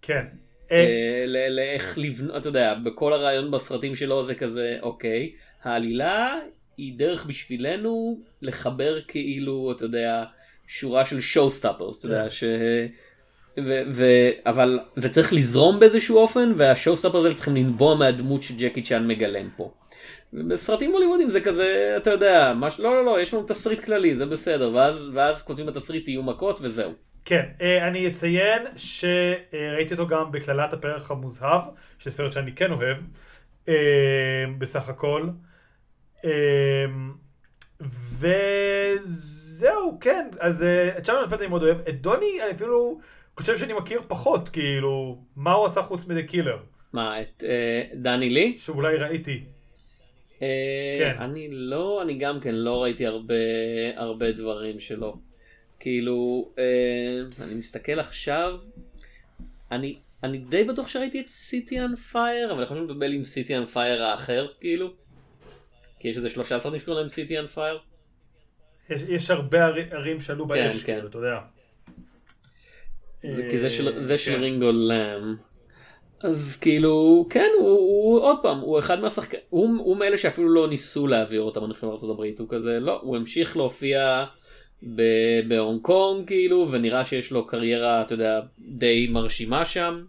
[0.01, 0.23] כן.
[0.71, 5.31] אה, אה, ל- לאיך לבנות, אתה יודע, בכל הרעיון בסרטים שלו זה כזה, אוקיי,
[5.63, 6.39] העלילה
[6.77, 10.23] היא דרך בשבילנו לחבר כאילו, אתה יודע,
[10.67, 12.29] שורה של stoppers, אתה יודע, כן.
[12.29, 12.43] ש...
[13.57, 18.81] ו- ו- אבל זה צריך לזרום באיזשהו אופן וה showstoppers האלה צריכים לנבוע מהדמות שג'קי
[18.81, 19.73] צ'אן מגלם פה.
[20.33, 22.79] בסרטים הוליוודים זה כזה אתה יודע מש...
[22.79, 26.59] לא לא לא יש לנו תסריט כללי זה בסדר ואז ואז כותבים בתסריט יהיו מכות
[26.61, 26.93] וזהו.
[27.25, 31.61] כן, אה, אני אציין שראיתי אותו גם בקללת הפרח המוזהב,
[31.99, 32.97] שזה סרט שאני כן אוהב,
[33.69, 33.73] אה,
[34.57, 35.29] בסך הכל.
[36.25, 36.85] אה,
[39.01, 40.65] וזהו, כן, אז
[40.97, 41.77] את פט אני מאוד אוהב.
[41.89, 42.99] את דוני אני אפילו
[43.37, 46.57] חושב שאני מכיר פחות, כאילו, מה הוא עשה חוץ מדה קילר,
[46.93, 47.43] מה את
[47.95, 48.57] דני לי?
[48.57, 49.43] שאולי ראיתי.
[50.43, 51.21] אה, כן.
[51.21, 53.33] אני לא, אני גם כן לא ראיתי הרבה,
[53.95, 55.17] הרבה דברים שלו.
[55.79, 56.63] כאילו, אה,
[57.45, 58.59] אני מסתכל עכשיו,
[59.71, 63.67] אני, אני די בטוח שראיתי את City on Fire, אבל יכולים לדבר עם City on
[63.67, 64.93] Fire האחר, כאילו.
[65.99, 67.79] כי יש איזה שלושה סרטים שקוראים להם City on Fire.
[68.89, 70.93] יש, יש הרבה ערי- ערים שעלו באש, כן.
[70.95, 71.39] כאילו, אתה יודע.
[73.49, 74.41] כי זה של, זה של כן.
[74.41, 75.35] רינגו לאם.
[76.23, 80.67] אז כאילו, כן, הוא, הוא עוד פעם, הוא אחד מהשחקנים, הוא, הוא מאלה שאפילו לא
[80.67, 84.25] ניסו להעביר אותם, אני חושב, לארצות הברית, הוא כזה, לא, הוא המשיך להופיע
[85.47, 90.03] בהונג קונג, כאילו, ונראה שיש לו קריירה, אתה יודע, די מרשימה שם.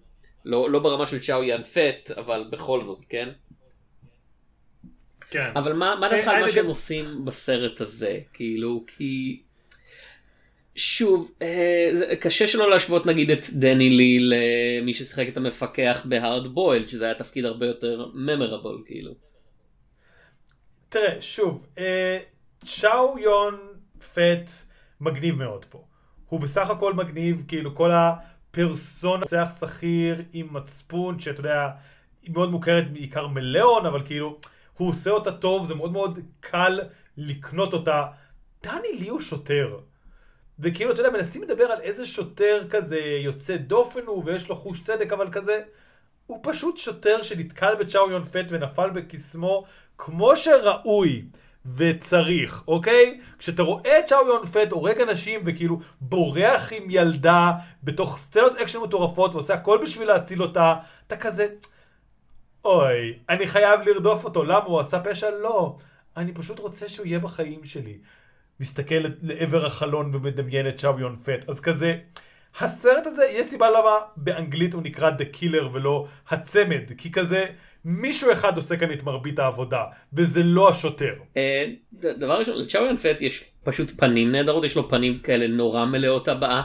[0.45, 3.29] לא, לא ברמה של צ'או יאן פט, אבל בכל זאת, כן?
[5.31, 5.51] כן.
[5.57, 8.19] אבל מה, מה דעתך אה, על מה אני שהם גם- עושים בסרט הזה?
[8.33, 9.41] כאילו, כי...
[10.77, 16.47] שוב, אה, קשה שלא להשוות נגיד את דני לי למי ששיחק את המפקח ב Hard
[16.47, 19.13] Boiled, שזה היה תפקיד הרבה יותר memorable, כאילו.
[20.89, 22.19] תראה, שוב, אה,
[22.65, 23.59] צ'או יון
[24.15, 24.51] פט
[25.01, 25.85] מגניב מאוד פה.
[26.29, 31.71] הוא בסך הכל מגניב, כאילו כל הפרסונה, רוצח שכיר עם מצפון, שאתה יודע,
[32.23, 34.39] היא מאוד מוכרת בעיקר מליאון, אבל כאילו,
[34.77, 36.81] הוא עושה אותה טוב, זה מאוד מאוד קל
[37.17, 38.05] לקנות אותה.
[38.63, 39.79] דני לי הוא שוטר.
[40.59, 44.81] וכאילו, אתה יודע, מנסים לדבר על איזה שוטר כזה יוצא דופן הוא, ויש לו חוש
[44.81, 45.61] צדק, אבל כזה,
[46.27, 49.65] הוא פשוט שוטר שנתקל בצ'או יון פט ונפל בקסמו
[49.99, 51.25] כמו שראוי
[51.77, 53.21] וצריך, אוקיי?
[53.39, 58.79] כשאתה רואה את צ'או יון פט הורג אנשים וכאילו בורח עם ילדה בתוך סצנות אקשן
[58.79, 60.75] מטורפות ועושה הכל בשביל להציל אותה,
[61.07, 61.47] אתה כזה,
[62.65, 65.31] אוי, אני חייב לרדוף אותו, למה הוא עשה פשע?
[65.31, 65.77] לא.
[66.17, 67.99] אני פשוט רוצה שהוא יהיה בחיים שלי.
[68.61, 71.95] מסתכל לעבר החלון ומדמיין את צ'או יון פט, אז כזה,
[72.61, 77.45] הסרט הזה, יש סיבה למה באנגלית הוא נקרא The Killer ולא הצמד, כי כזה,
[77.85, 81.15] מישהו אחד עושה כאן את מרבית העבודה, וזה לא השוטר.
[81.37, 85.85] אה, דבר ראשון, לצ'או יאן פט יש פשוט פנים נהדרות, יש לו פנים כאלה נורא
[85.85, 86.63] מלאות הבעה.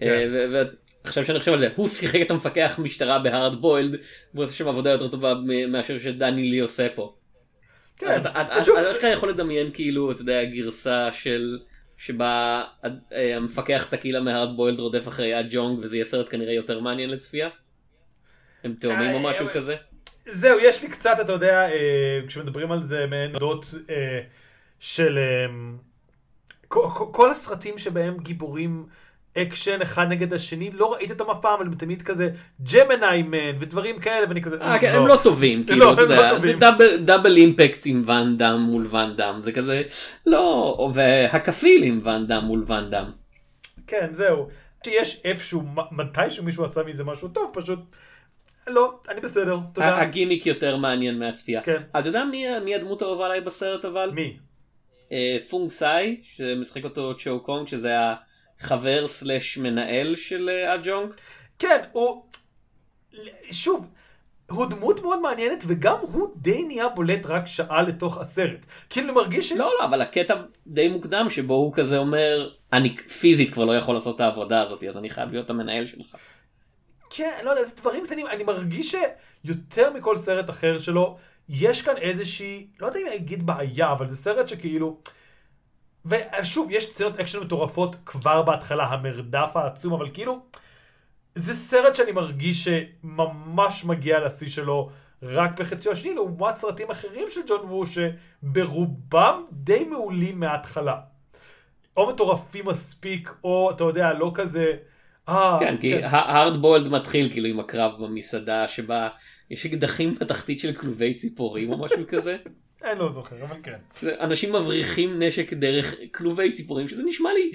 [0.00, 0.06] כן.
[0.06, 0.62] אה,
[1.04, 3.96] ועכשיו שאני חושב על זה, הוא שיחק את המפקח משטרה בהארד בוילד,
[4.34, 5.34] והוא עושה שם עבודה יותר טובה
[5.68, 7.14] מאשר שדני לי עושה פה.
[7.98, 8.06] כן.
[8.06, 11.58] אז אתה- אשכרה יכול לדמיין כאילו, אתה יודע, גרסה של...
[11.98, 12.62] שבה
[13.12, 17.10] אה, המפקח טקילה מ Hard Boiled רודף אחרי הג'ונג וזה יהיה סרט כנראה יותר מעניין
[17.10, 17.48] לצפייה?
[18.64, 19.76] הם תאומים או אה, משהו כזה?
[20.24, 24.20] זהו, יש לי קצת, אתה יודע, אה, כשמדברים על זה, מעין נודות אה,
[24.78, 25.18] של...
[25.18, 25.46] אה,
[27.12, 28.86] כל הסרטים שבהם גיבורים
[29.38, 32.30] אקשן אחד נגד השני, לא ראיתי אותם אף פעם, אבל הם תמיד כזה
[32.72, 34.56] Gemini Man ודברים כאלה, ואני כזה...
[34.60, 36.52] אה, כן, הם לא טובים, לא, כאילו, אתה לא יודע.
[36.58, 39.82] Double- Double Impact עם ואן דאם מול ואן דאם, זה כזה,
[40.26, 43.04] לא, והכפיל עם ואן דאם מול ואן דאם.
[43.86, 44.48] כן, זהו.
[44.84, 47.78] שיש איפשהו, מתישהו מישהו עשה מזה משהו טוב, פשוט...
[48.68, 50.00] לא, אני בסדר, תודה.
[50.00, 51.60] הגימיק יותר מעניין מהצפייה.
[51.62, 51.82] כן.
[51.98, 54.10] אתה יודע מי מי הדמות האהובה עליי בסרט אבל?
[54.14, 54.36] מי?
[55.12, 57.94] אה, פונג סאי, שמשחק אותו צ'ו קונג, שזה
[58.60, 61.10] החבר slash מנהל של אה, הג'ונג.
[61.58, 62.22] כן, הוא...
[63.50, 63.86] שוב,
[64.50, 68.66] הוא דמות מאוד מעניינת, וגם הוא די נהיה בולט רק שעה לתוך הסרט.
[68.90, 69.52] כאילו, מרגיש ש...
[69.52, 70.34] לא, לא, אבל הקטע
[70.66, 74.84] די מוקדם שבו הוא כזה אומר, אני פיזית כבר לא יכול לעשות את העבודה הזאת,
[74.84, 76.16] אז אני חייב להיות המנהל שלך.
[77.10, 78.26] כן, לא יודע, זה דברים קטנים.
[78.26, 78.94] אני מרגיש
[79.44, 81.16] שיותר מכל סרט אחר שלו,
[81.48, 85.00] יש כאן איזושהי, לא יודע אם אני אגיד בעיה, אבל זה סרט שכאילו...
[86.06, 90.40] ושוב, יש סצנות אקשן מטורפות כבר בהתחלה, המרדף העצום, אבל כאילו,
[91.34, 94.90] זה סרט שאני מרגיש שממש מגיע לשיא שלו
[95.22, 100.96] רק בחציו השני, לעומת סרטים אחרים של ג'ון וו, שברובם די מעולים מההתחלה.
[101.96, 104.72] או מטורפים מספיק, או אתה יודע, לא כזה...
[105.28, 109.08] אה, כן, כי הארד בולד מתחיל כאילו עם הקרב במסעדה שבה
[109.50, 112.36] יש אקדחים בתחתית של כלובי ציפורים או משהו כזה.
[112.84, 113.78] אני לא זוכר, אבל כן.
[114.20, 117.52] אנשים מבריחים נשק דרך כלובי ציפורים שזה נשמע לי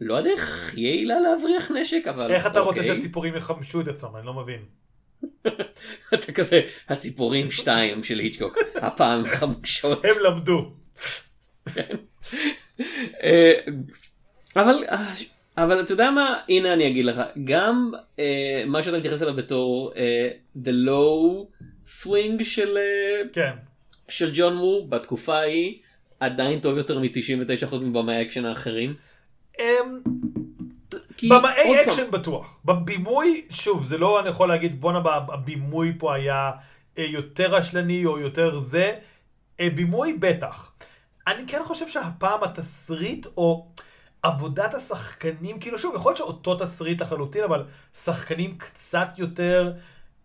[0.00, 2.94] לא הדרך הכי יעילה להבריח נשק אבל איך אתה רוצה אוקיי.
[2.94, 4.16] שהציפורים יחמשו את עצמם?
[4.16, 4.64] אני לא מבין.
[6.14, 10.04] אתה כזה הציפורים שתיים של היצ'קוק הפעם חמושות.
[10.04, 10.72] הם למדו.
[13.22, 13.52] אה,
[14.56, 15.12] אבל אה,
[15.56, 19.92] אבל אתה יודע מה הנה אני אגיד לך גם אה, מה שאתה מתייחס אליו בתור
[20.56, 21.46] the low
[21.86, 22.78] swing של
[23.32, 23.52] כן.
[24.10, 25.78] של ג'ון וו בתקופה ההיא
[26.20, 28.94] עדיין טוב יותר מ-99% מבמאי האקשן האחרים.
[31.22, 32.60] במאי אקשן בטוח.
[32.64, 36.50] בבימוי, שוב, זה לא, אני יכול להגיד, בואנה, הבימוי פה היה
[36.98, 38.92] אה, יותר רשלני או יותר זה.
[39.60, 40.72] אה, בימוי בטח.
[41.26, 43.68] אני כן חושב שהפעם התסריט או
[44.22, 49.72] עבודת השחקנים, כאילו שוב, יכול להיות שאותו תסריט לחלוטין, אבל שחקנים קצת יותר,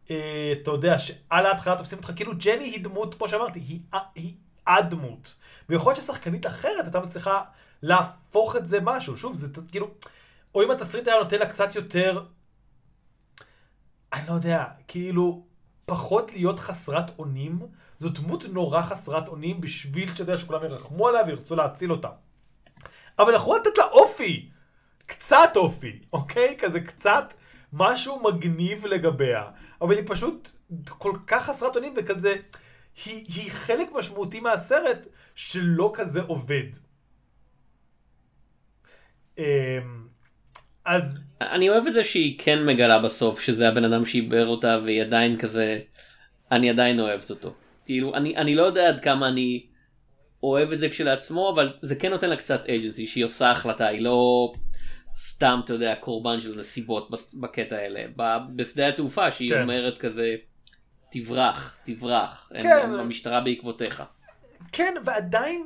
[0.06, 3.80] אתה יודע, שעל ההתחלה תופסים אותך, כאילו ג'ני היא דמות, כמו שאמרתי, היא,
[4.16, 4.34] היא
[4.68, 5.36] הדמות.
[5.70, 7.42] ויכול להיות ששחקנית אחרת הייתה מצליחה
[7.82, 9.18] להפוך את זה משהו.
[9.18, 9.88] שוב, זה כאילו,
[10.56, 12.26] או אם התסריט היה נותן לה קצת יותר,
[14.14, 15.44] אני לא יודע, כאילו,
[15.86, 17.60] פחות להיות חסרת אונים.
[18.00, 22.10] זו דמות נורא חסרת אונים בשביל שאתה יודע שכולם ירחמו עליה וירצו להציל אותה.
[23.20, 24.50] אבל אנחנו לתת לה אופי.
[25.06, 26.56] קצת אופי, אוקיי?
[26.60, 27.34] כזה קצת
[27.74, 29.44] משהו מגניב לגביה.
[29.86, 30.50] אבל היא פשוט
[30.88, 32.36] כל כך חסרת אונים וכזה...
[33.06, 36.64] היא, היא חלק משמעותי מהסרט שלא כזה עובד.
[39.38, 39.44] אמ,
[40.86, 45.02] אז אני אוהב את זה שהיא כן מגלה בסוף שזה הבן אדם שעיבר אותה והיא
[45.02, 45.80] עדיין כזה
[46.52, 47.54] אני עדיין אוהבת אותו.
[47.86, 49.66] כאילו אני אני לא יודע עד כמה אני
[50.44, 54.02] אוהב את זה כשלעצמו אבל זה כן נותן לה קצת אג'נסי שהיא עושה החלטה היא
[54.02, 54.54] לא
[55.16, 58.04] סתם אתה יודע קורבן של נסיבות בקטע האלה
[58.56, 59.62] בשדה התעופה שהיא כן.
[59.62, 60.36] אומרת כזה
[61.12, 62.80] תברח תברח הם- כן.
[62.84, 64.04] הם- המשטרה בעקבותיך.
[64.72, 65.66] כן, ועדיין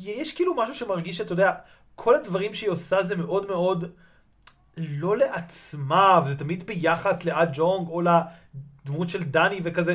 [0.00, 1.52] יש כאילו משהו שמרגיש שאתה יודע,
[1.94, 3.84] כל הדברים שהיא עושה זה מאוד מאוד
[4.76, 9.94] לא לעצמה, וזה תמיד ביחס לאד ג'ונג או לדמות של דני וכזה.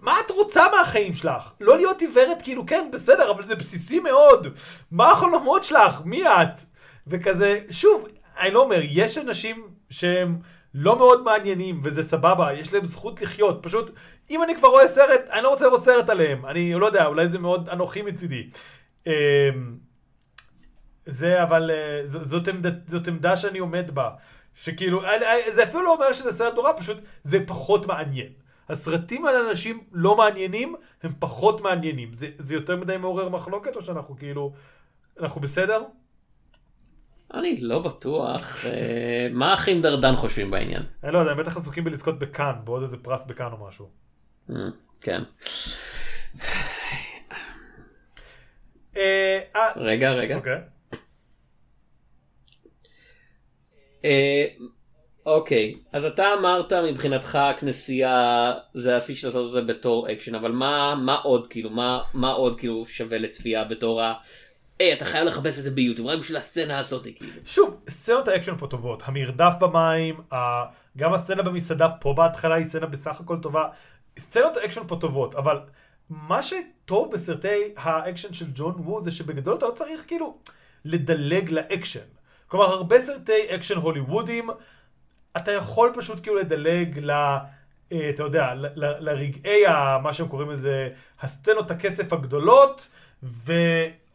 [0.00, 1.52] מה את רוצה מהחיים שלך?
[1.60, 4.46] לא להיות עיוורת כאילו, כן, בסדר, אבל זה בסיסי מאוד.
[4.90, 6.00] מה החלומות שלך?
[6.04, 6.60] מי את?
[7.10, 10.38] וכזה, שוב, אני לא אומר, יש אנשים שהם
[10.74, 13.58] לא מאוד מעניינים, וזה סבבה, יש להם זכות לחיות.
[13.62, 13.90] פשוט,
[14.30, 16.46] אם אני כבר רואה סרט, אני לא רוצה לראות סרט עליהם.
[16.46, 18.50] אני לא יודע, אולי זה מאוד אנוכי מצידי.
[19.06, 19.12] אמ,
[21.06, 24.10] זה אבל, אה, זאת עמדה, זאת עמדה שאני עומד בה.
[24.54, 25.02] שכאילו,
[25.50, 28.32] זה אפילו לא אומר שזה סרט נורא, פשוט זה פחות מעניין.
[28.68, 32.14] הסרטים על אנשים לא מעניינים, הם פחות מעניינים.
[32.14, 34.52] זה, זה יותר מדי מעורר מחלוקת, או שאנחנו כאילו,
[35.20, 35.82] אנחנו בסדר?
[37.34, 40.82] אני לא בטוח אה, מה האחים דרדן חושבים בעניין.
[41.04, 43.88] אני לא יודע, הם בטח עסוקים בלזכות בקאן, בעוד איזה פרס בקאן או משהו.
[44.50, 44.56] אה,
[45.00, 45.22] כן.
[48.96, 50.36] אה, אה, רגע רגע.
[50.36, 50.58] אוקיי.
[55.26, 60.52] אוקיי, אז אתה אמרת מבחינתך כנסייה זה השיא של לעשות את זה בתור אקשן, אבל
[60.52, 64.14] מה, מה עוד כאילו, מה, מה עוד כאילו שווה לצפייה בתור ה...
[64.78, 67.06] היי, אתה חייב לחפש את זה ביוטיוב, רק בשביל הסצנה הזאת.
[67.44, 69.02] שוב, סצנות האקשן פה טובות.
[69.06, 70.20] המרדף במים.
[70.96, 73.68] גם הסצנה במסעדה פה בהתחלה היא סצנה בסך הכל טובה.
[74.18, 75.60] סצנות האקשן פה טובות, אבל
[76.10, 80.38] מה שטוב בסרטי האקשן של ג'ון וו זה שבגדול אתה לא צריך כאילו
[80.84, 82.06] לדלג לאקשן.
[82.46, 84.50] כלומר, הרבה סרטי אקשן הוליוודיים,
[85.36, 87.10] אתה יכול פשוט כאילו לדלג ל...
[87.10, 89.62] אה, אתה יודע, לרגעי,
[90.02, 90.88] מה שהם קוראים לזה,
[91.20, 92.90] הסצנות הכסף הגדולות,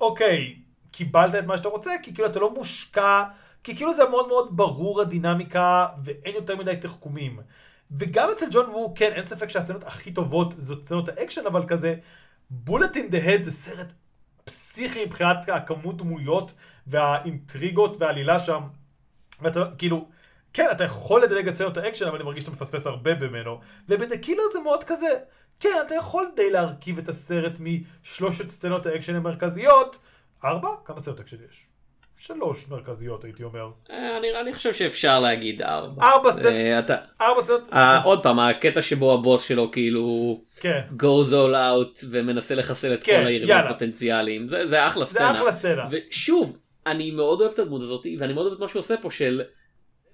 [0.03, 0.55] ואוקיי,
[0.91, 3.23] קיבלת את מה שאתה רוצה, כי כאילו אתה לא מושקע,
[3.63, 7.39] כי כאילו זה מאוד מאוד ברור הדינמיקה, ואין יותר מדי תחכומים.
[7.99, 11.95] וגם אצל ג'ון וו, כן, אין ספק שהסצנות הכי טובות זאת סצנות האקשן, אבל כזה,
[12.49, 13.93] Bullet in the Head זה סרט
[14.43, 16.53] פסיכי מבחינת הכמות דמויות
[16.87, 18.61] והאינטריגות והעלילה שם.
[19.41, 20.07] ואתה כאילו,
[20.53, 23.59] כן, אתה יכול לדלג את סצנות האקשן, אבל אני מרגיש שאתה מפספס הרבה ממנו.
[23.89, 25.07] וב The Killer זה מאוד כזה,
[25.63, 29.97] כן, אתה יכול די להרכיב את הסרט משלושת סצנות האקשן המרכזיות.
[30.45, 30.69] ארבע?
[30.85, 31.67] כמה סצנות אקשן יש?
[32.19, 33.69] שלוש מרכזיות הייתי אומר.
[33.91, 36.03] אה, אני, אני חושב שאפשר להגיד ארבע.
[36.03, 40.81] ארבע סצנות, אה, אתה, ארבע סצנות, אה, עוד פעם, הקטע שבו הבוס שלו כאילו כן.
[40.99, 43.57] goes all out ומנסה לחסל את כן, כל היריבים.
[43.57, 45.31] הפוטנציאליים, זה, זה אחלה זה סצנה.
[45.31, 45.85] אחלה סצנה.
[45.91, 49.11] ושוב, אני מאוד אוהב את הדמות הזאת, ואני מאוד אוהב את מה שהוא עושה פה
[49.11, 49.41] של...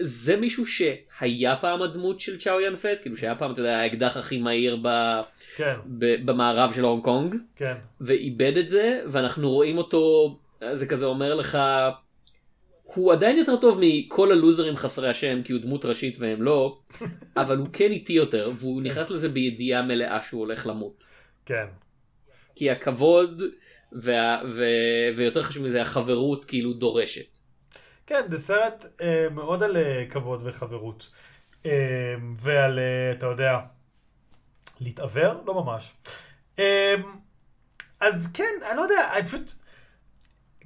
[0.01, 4.17] זה מישהו שהיה פעם הדמות של צ'או יאן פט, כאילו שהיה פעם, אתה יודע, האקדח
[4.17, 4.88] הכי מהיר ב,
[5.55, 7.73] כן, ב, במערב של הונג קונג, כן.
[8.01, 10.35] ואיבד את זה, ואנחנו רואים אותו,
[10.73, 11.57] זה כזה אומר לך,
[12.83, 16.79] הוא עדיין יותר טוב מכל הלוזרים חסרי השם, כי הוא דמות ראשית והם לא,
[17.38, 21.07] אבל הוא כן איטי יותר, והוא נכנס לזה בידיעה מלאה שהוא הולך למות.
[21.45, 21.65] כן.
[22.55, 23.41] כי הכבוד,
[23.91, 24.63] וה, ו,
[25.15, 27.38] ויותר חשוב מזה, החברות כאילו דורשת.
[28.10, 31.10] כן, זה סרט אה, מאוד על אה, כבוד וחברות.
[31.65, 31.72] אה,
[32.36, 33.58] ועל, אה, אתה יודע,
[34.80, 35.43] להתעוור?
[35.45, 35.93] לא ממש.
[36.60, 36.95] אה,
[38.00, 39.52] אז כן, אני לא יודע, אני פשוט...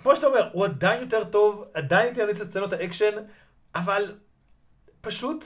[0.01, 3.11] כמו שאתה אומר, הוא עדיין יותר טוב, עדיין הייתי ממליץ את סצנות האקשן,
[3.75, 4.17] אבל
[5.01, 5.45] פשוט...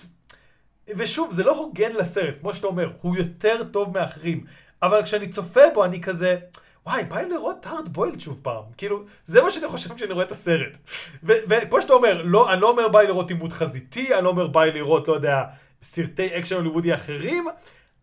[0.88, 4.46] ושוב, זה לא הוגן לסרט, כמו שאתה אומר, הוא יותר טוב מאחרים.
[4.82, 6.40] אבל כשאני צופה בו, אני כזה,
[6.88, 8.64] וואי, בא לי לראות Hard Boiled שוב פעם.
[8.78, 10.78] כאילו, זה מה שאני חושב כשאני רואה את הסרט.
[11.24, 14.48] וכמו שאתה אומר, לא, אני לא אומר בא לי לראות עימות חזיתי, אני לא אומר
[14.48, 15.44] בא לי לראות, לא יודע,
[15.84, 17.48] סרטי אקשן הוליוודי אחרים,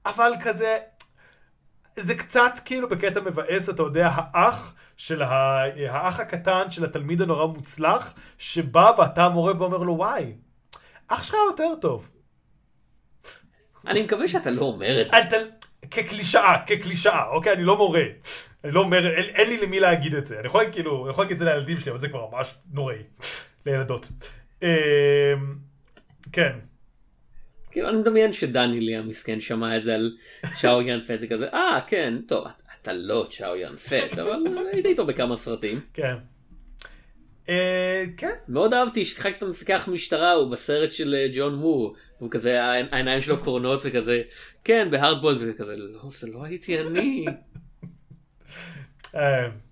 [0.07, 0.79] אבל כזה,
[1.97, 5.63] זה קצת כאילו בקטע מבאס, אתה יודע, האח של ה...
[5.89, 10.33] האח הקטן של התלמיד הנורא מוצלח, שבא ואתה המורה ואומר לו, וואי,
[11.09, 12.11] אח שלך יותר טוב.
[13.87, 15.21] אני מקווה שאתה לא אומר את זה.
[15.21, 15.37] אתה,
[15.91, 17.53] כקלישאה, כקלישאה, אוקיי?
[17.53, 18.03] אני לא מורה.
[18.65, 20.39] אני לא אומר, אין, אין לי למי להגיד את זה.
[20.39, 22.97] אני יכול, כאילו, אני יכול להגיד את זה לילדים שלי, אבל זה כבר ממש נוראי.
[23.67, 24.09] לילדות.
[24.63, 24.69] אמ,
[26.33, 26.53] כן.
[27.71, 30.17] כאילו אני מדמיין שדני לי המסכן שמע את זה על
[30.61, 32.47] צ'או יאן פט זה כזה אה כן טוב
[32.83, 34.41] אתה- לא צ'או יאן פט אבל
[34.73, 36.15] היית איתו בכמה סרטים כן.
[37.49, 38.33] אה, כן.
[38.49, 43.39] מאוד אהבתי ששיחקת מפקח משטרה הוא בסרט של אה, ג'ון וו הוא כזה העיניים שלו
[43.39, 44.23] קורנות וכזה
[44.65, 47.25] כן בהארדבולד וכזה לא זה לא הייתי אני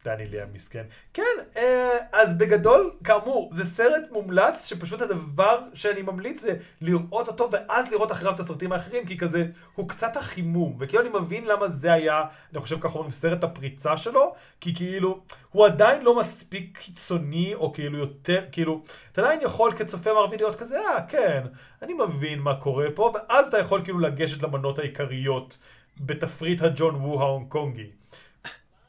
[0.04, 0.84] דני לי המסכן.
[1.14, 1.22] כן,
[1.56, 7.92] אה, אז בגדול, כאמור, זה סרט מומלץ שפשוט הדבר שאני ממליץ זה לראות אותו ואז
[7.92, 11.92] לראות אחריו את הסרטים האחרים, כי כזה, הוא קצת החימום, וכאילו אני מבין למה זה
[11.92, 17.54] היה, אני חושב ככה אומרים, סרט הפריצה שלו, כי כאילו, הוא עדיין לא מספיק קיצוני,
[17.54, 21.42] או כאילו יותר, כאילו, אתה עדיין יכול כצופה מערבי להיות כזה, אה, כן,
[21.82, 25.58] אני מבין מה קורה פה, ואז אתה יכול כאילו לגשת למנות העיקריות
[26.00, 28.01] בתפריט הג'ון וו ההונג קונגי.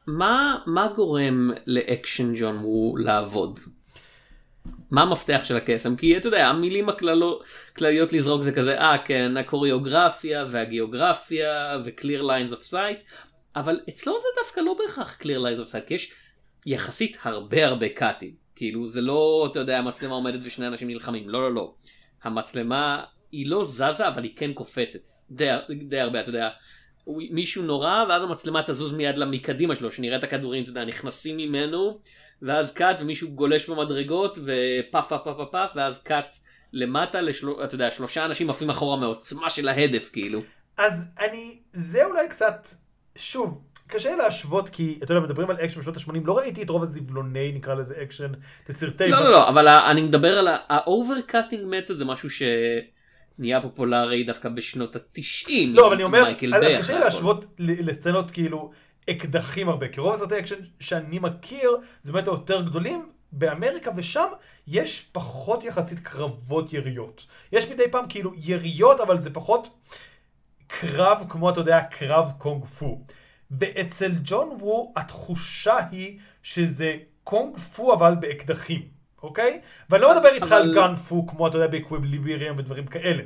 [0.07, 3.59] מה מה גורם לאקשן ג'ון וו לעבוד.
[4.91, 5.95] מה המפתח של הקסם?
[5.95, 12.71] כי אתה יודע המילים הכלליות לזרוק זה כזה אה כן הקוריאוגרפיה והגיאוגרפיה ו-clear lines of
[12.71, 13.03] sight
[13.55, 16.13] אבל אצלו זה דווקא לא בהכרח clear lines of sight כי יש
[16.65, 21.29] יחסית הרבה הרבה קאטים כאילו זה לא אתה יודע המצלמה עומדת ושני אנשים נלחמים.
[21.29, 21.73] לא לא לא.
[22.23, 24.99] המצלמה היא לא זזה אבל היא כן קופצת.
[25.31, 25.49] די,
[25.87, 26.49] די הרבה אתה יודע
[27.07, 31.99] מישהו נורא ואז המצלמה תזוז מיד מקדימה שלו שנראה את הכדורים אתה יודע נכנסים ממנו
[32.41, 36.35] ואז קאט ומישהו גולש במדרגות ופף פף פף פף ואז קאט
[36.73, 40.41] למטה לשלושה אתה יודע שלושה אנשים עפים אחורה מעוצמה של ההדף כאילו.
[40.77, 42.67] אז אני, זה אולי קצת,
[43.15, 46.83] שוב, קשה להשוות כי, אתה יודע, מדברים על אקשן בשנות ה-80, לא ראיתי את רוב
[46.83, 48.31] הזבלוני, נקרא לזה אקשן,
[48.69, 49.07] לסרטי...
[49.07, 52.29] לא לא לא אבל אני מדבר על ה over cutting method זה משהו
[53.37, 55.75] שנהיה פופולרי דווקא בשנות התשעים.
[55.75, 56.23] לא, אבל אני אומר,
[56.55, 56.99] אז קשה.
[56.99, 58.71] להשוות לסצנות כאילו
[59.09, 61.69] אקדחים הרבה, כי רוב הסרטי אקשן שאני מכיר,
[62.01, 64.27] זה באמת היותר גדולים, באמריקה ושם
[64.67, 67.25] יש פחות יחסית קרבות יריות.
[67.51, 69.67] יש מדי פעם כאילו יריות, אבל זה פחות
[70.67, 73.05] קרב כמו, אתה יודע, קרב קונג פו.
[73.51, 78.87] ואצל ג'ון וו התחושה היא שזה קונג פו אבל באקדחים,
[79.23, 79.59] אוקיי?
[79.89, 83.23] ואני לא מדבר איתך אבל- על גן פו כמו, אתה יודע, באקוויבליביריום ודברים כאלה.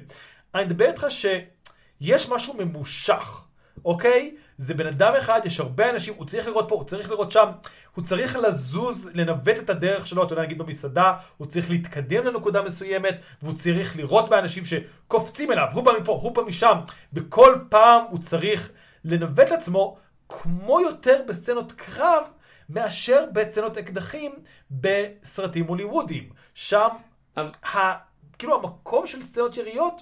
[0.55, 3.43] אני מדבר איתך שיש משהו ממושך,
[3.85, 4.35] אוקיי?
[4.57, 7.47] זה בן אדם אחד, יש הרבה אנשים, הוא צריך לראות פה, הוא צריך לראות שם,
[7.95, 12.61] הוא צריך לזוז, לנווט את הדרך שלו, אתה יודע, נגיד במסעדה, הוא צריך להתקדם לנקודה
[12.61, 16.77] מסוימת, והוא צריך לראות באנשים שקופצים אליו, הוא בא מפה, הוא בא משם,
[17.13, 18.69] וכל פעם הוא צריך
[19.05, 19.97] לנווט עצמו
[20.29, 22.23] כמו יותר בסצנות קרב,
[22.69, 24.31] מאשר בסצנות אקדחים
[24.71, 26.29] בסרטים הוליוודיים.
[26.53, 26.87] שם
[27.75, 27.93] ה,
[28.37, 30.01] כאילו המקום של סצנות יריות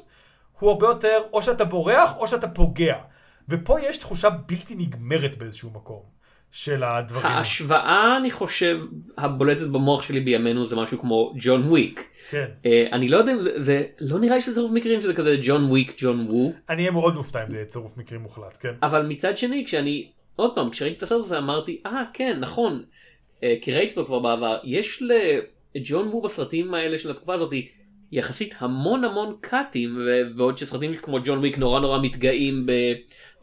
[0.59, 2.97] הוא הרבה יותר או שאתה בורח או שאתה פוגע.
[3.49, 6.15] ופה יש תחושה בלתי נגמרת באיזשהו מקום
[6.51, 7.25] של הדברים.
[7.25, 8.79] ההשוואה, אני חושב,
[9.17, 12.09] הבולטת במוח שלי בימינו זה משהו כמו ג'ון וויק.
[12.29, 12.45] כן.
[12.65, 15.37] אה, אני לא יודע אם זה, זה לא נראה לי שזה צירוף מקרים שזה כזה
[15.43, 16.53] ג'ון וויק, ג'ון וו.
[16.69, 18.73] אני אהיה מאוד מופתע אם זה יהיה צירוף מקרים מוחלט, כן.
[18.83, 22.83] אבל מצד שני כשאני עוד פעם כשראיתי את הסרט הזה אמרתי אה כן נכון
[23.43, 25.03] אה, כי ראיתי אותו כבר בעבר יש
[25.75, 27.53] לג'ון וו בסרטים האלה של התקופה הזאת
[28.11, 32.71] יחסית המון המון קאטים ובעוד שסרטים כמו ג'ון וויק נורא נורא מתגאים ב...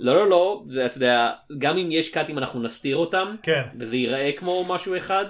[0.00, 3.62] לא לא לא זה אתה יודע גם אם יש קאטים אנחנו נסתיר אותם כן.
[3.78, 5.24] וזה ייראה כמו משהו אחד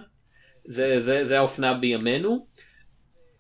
[0.64, 2.46] זה זה זה האופנה בימינו.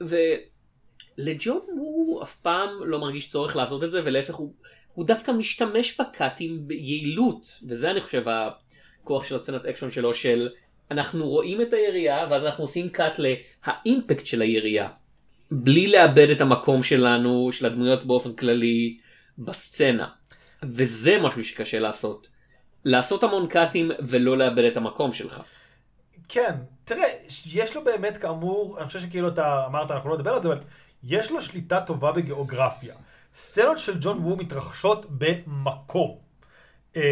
[0.00, 4.54] ולג'ון הוא אף פעם לא מרגיש צורך לעשות את זה ולהפך הוא,
[4.94, 10.48] הוא דווקא משתמש בקאטים ביעילות וזה אני חושב הכוח של הסצנת אקשון שלו של
[10.90, 14.88] אנחנו רואים את הירייה ואז אנחנו עושים קאט לאימפקט של הירייה
[15.50, 18.98] בלי לאבד את המקום שלנו של הדמויות באופן כללי
[19.38, 20.08] בסצנה
[20.62, 22.28] וזה משהו שקשה לעשות.
[22.84, 25.42] לעשות המון קאטים ולא לאבד את המקום שלך.
[26.28, 27.08] כן, תראה,
[27.46, 30.58] יש לו באמת כאמור, אני חושב שכאילו אתה אמרת, אנחנו לא נדבר על זה, אבל
[31.04, 32.94] יש לו שליטה טובה בגיאוגרפיה.
[33.34, 36.18] סצנות של ג'ון וו מתרחשות במקום.
[36.96, 37.02] אמ,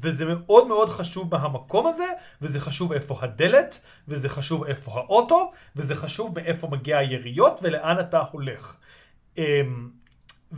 [0.00, 2.04] וזה מאוד מאוד חשוב מהמקום הזה,
[2.42, 8.22] וזה חשוב איפה הדלת, וזה חשוב איפה האוטו, וזה חשוב מאיפה מגיע היריות ולאן אתה
[8.32, 8.76] הולך.
[9.38, 9.90] אמ,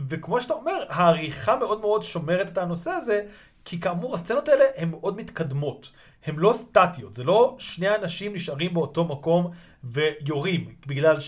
[0.07, 3.21] וכמו שאתה אומר, העריכה מאוד מאוד שומרת את הנושא הזה,
[3.65, 5.91] כי כאמור הסצנות האלה הן מאוד מתקדמות.
[6.25, 9.51] הן לא סטטיות, זה לא שני אנשים נשארים באותו מקום
[9.83, 11.19] ויורים, בגלל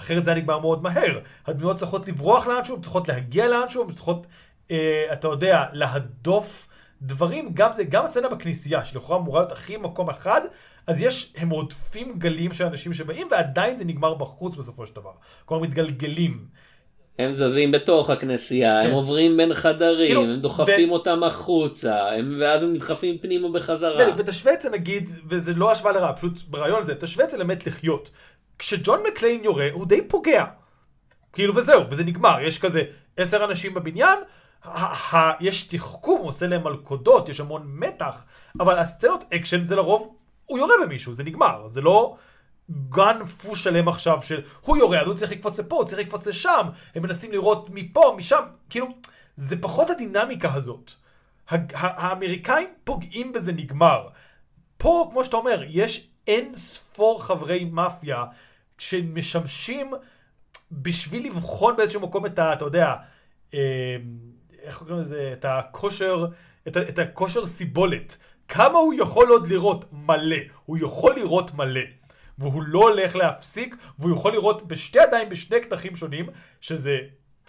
[0.00, 1.18] שאחרת זה היה נגמר מאוד מהר.
[1.46, 4.26] הדמויות צריכות לברוח לאנשהו, הן צריכות להגיע לאנשהו, הן צריכות,
[4.70, 6.68] אה, אתה יודע, להדוף
[7.02, 10.40] דברים, גם זה, גם הסצנה בכנסייה, שלכאורה אמורה להיות הכי מקום אחד,
[10.86, 15.12] אז יש, הם רודפים גלים של אנשים שבאים, ועדיין זה נגמר בחוץ בסופו של דבר.
[15.44, 16.44] כלומר, מתגלגלים.
[17.18, 18.88] הם זזים בתוך הכנסייה, כן.
[18.88, 23.48] הם עוברים בין חדרים, כאילו, הם דוחפים ו- אותם החוצה, הם, ואז הם נדחפים פנימה
[23.48, 24.02] בחזרה.
[24.02, 27.38] בדיוק, ותשווה את זה נגיד, וזה לא השוואה לרע, פשוט ברעיון הזה, תשווה את זה
[27.38, 28.10] למת לחיות.
[28.60, 30.44] כשג'ון מקליין יורה, הוא די פוגע.
[31.32, 32.82] כאילו וזהו, וזה נגמר, יש כזה
[33.16, 34.18] עשר אנשים בבניין,
[35.40, 38.24] יש תחכום, עושה להם מלכודות, יש המון מתח,
[38.60, 40.14] אבל הסצנות אקשן זה לרוב,
[40.46, 42.16] הוא יורה במישהו, זה נגמר, זה לא
[42.70, 46.26] גן פו שלם עכשיו של הוא יורה, אז הוא צריך לקפוץ לפה, הוא צריך לקפוץ
[46.26, 48.86] לשם, הם מנסים לראות מפה, משם, כאילו,
[49.36, 50.92] זה פחות הדינמיקה הזאת.
[51.72, 54.08] האמריקאים פוגעים בזה נגמר.
[54.76, 58.24] פה, כמו שאתה אומר, יש אין ספור חברי מאפיה
[58.80, 59.90] שמשמשים
[60.72, 62.52] בשביל לבחון באיזשהו מקום את ה...
[62.52, 62.94] אתה יודע,
[63.54, 63.96] אה,
[64.62, 65.30] איך קוראים לזה?
[65.32, 66.26] את הכושר,
[66.68, 68.16] את, את הכושר סיבולת.
[68.48, 69.84] כמה הוא יכול עוד לראות?
[69.92, 70.36] מלא.
[70.64, 71.80] הוא יכול לראות מלא.
[72.38, 76.28] והוא לא הולך להפסיק, והוא יכול לראות בשתי ידיים, בשני קטחים שונים,
[76.60, 76.98] שזה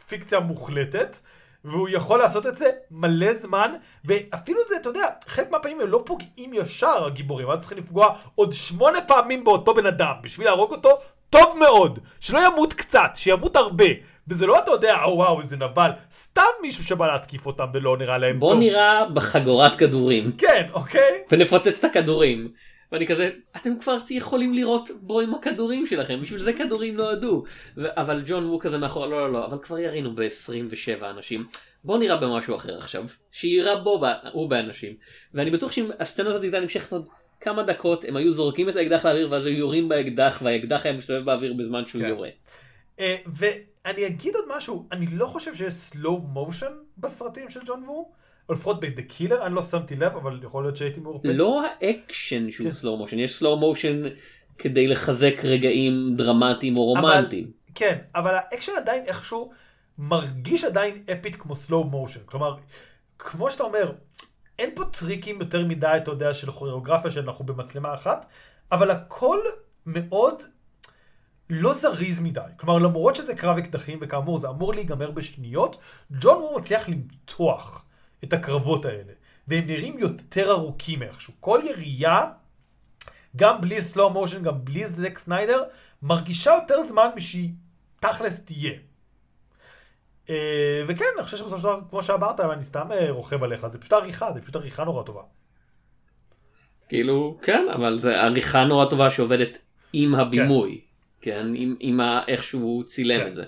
[0.07, 1.19] פיקציה מוחלטת,
[1.65, 3.71] והוא יכול לעשות את זה מלא זמן,
[4.05, 8.53] ואפילו זה, אתה יודע, חלק מהפעמים הם לא פוגעים ישר הגיבורים, אז צריכים לפגוע עוד
[8.53, 10.89] שמונה פעמים באותו בן אדם, בשביל להרוג אותו
[11.31, 13.85] טוב מאוד, שלא ימות קצת, שימות הרבה.
[14.27, 18.17] וזה לא, אתה יודע, או וואו, איזה נבל, סתם מישהו שבא להתקיף אותם ולא נראה
[18.17, 18.59] להם בוא טוב.
[18.59, 21.23] נראה בחגורת כדורים, כן, אוקיי?
[21.31, 22.51] ונפוצץ את הכדורים.
[22.91, 27.43] ואני כזה, אתם כבר יכולים לראות בו עם הכדורים שלכם, בשביל זה כדורים נועדו.
[27.77, 31.45] ו- אבל ג'ון וו כזה מאחורה, לא לא לא, אבל כבר ירינו ב-27 אנשים.
[31.83, 34.93] בוא נראה במשהו אחר עכשיו, שיירה בו, הוא באנשים.
[35.33, 37.09] ואני בטוח שאם הסצנה הזאת הייתה נמשכת עוד
[37.41, 41.25] כמה דקות, הם היו זורקים את האקדח לאוויר ואז היו יורים באקדח, והאקדח היה מסתובב
[41.25, 42.07] באוויר בזמן שהוא כן.
[42.07, 42.29] יורה.
[42.99, 48.11] אה, ואני אגיד עוד משהו, אני לא חושב שיש slow motion בסרטים של ג'ון וו,
[48.49, 51.31] או לפחות ב-The Killer, אני לא שמתי לב, אבל יכול להיות שהייתי מעורפל.
[51.31, 52.71] לא האקשן שהוא כן.
[52.71, 54.01] slow motion, יש slow motion
[54.57, 57.51] כדי לחזק רגעים דרמטיים או רומנטיים.
[57.75, 59.51] כן, אבל האקשן עדיין איכשהו
[59.97, 62.19] מרגיש עדיין אפית כמו slow motion.
[62.25, 62.55] כלומר,
[63.19, 63.91] כמו שאתה אומר,
[64.61, 68.25] אין פה טריקים יותר מדי, אתה יודע, של כוריאוגרפיה שאנחנו במצלמה אחת,
[68.71, 69.39] אבל הכל
[69.85, 70.43] מאוד
[71.49, 72.41] לא זריז מדי.
[72.57, 75.77] כלומר, למרות שזה קרב אקדחים, וכאמור זה אמור להיגמר בשניות,
[76.11, 77.85] ג'ון וור מצליח למתוח
[78.23, 79.13] את הקרבות האלה.
[79.47, 81.33] והם נראים יותר ארוכים איכשהו.
[81.39, 82.31] כל ירייה,
[83.35, 85.63] גם בלי סלואו מושן, גם בלי זק סניידר,
[86.01, 87.49] מרגישה יותר זמן משהיא
[87.99, 88.73] תכלס תהיה.
[90.29, 93.79] אה, וכן, אני חושב שבסופו של דבר, כמו שאמרת, אני סתם אה, רוכב עליך, זה
[93.79, 95.21] פשוט עריכה, זה פשוט עריכה נורא טובה.
[96.89, 99.57] כאילו כן אבל זה עריכה נורא טובה שעובדת
[99.93, 100.81] עם הבימוי
[101.21, 103.27] כן, עם, עם ה, איך שהוא צילם כן.
[103.27, 103.43] את זה.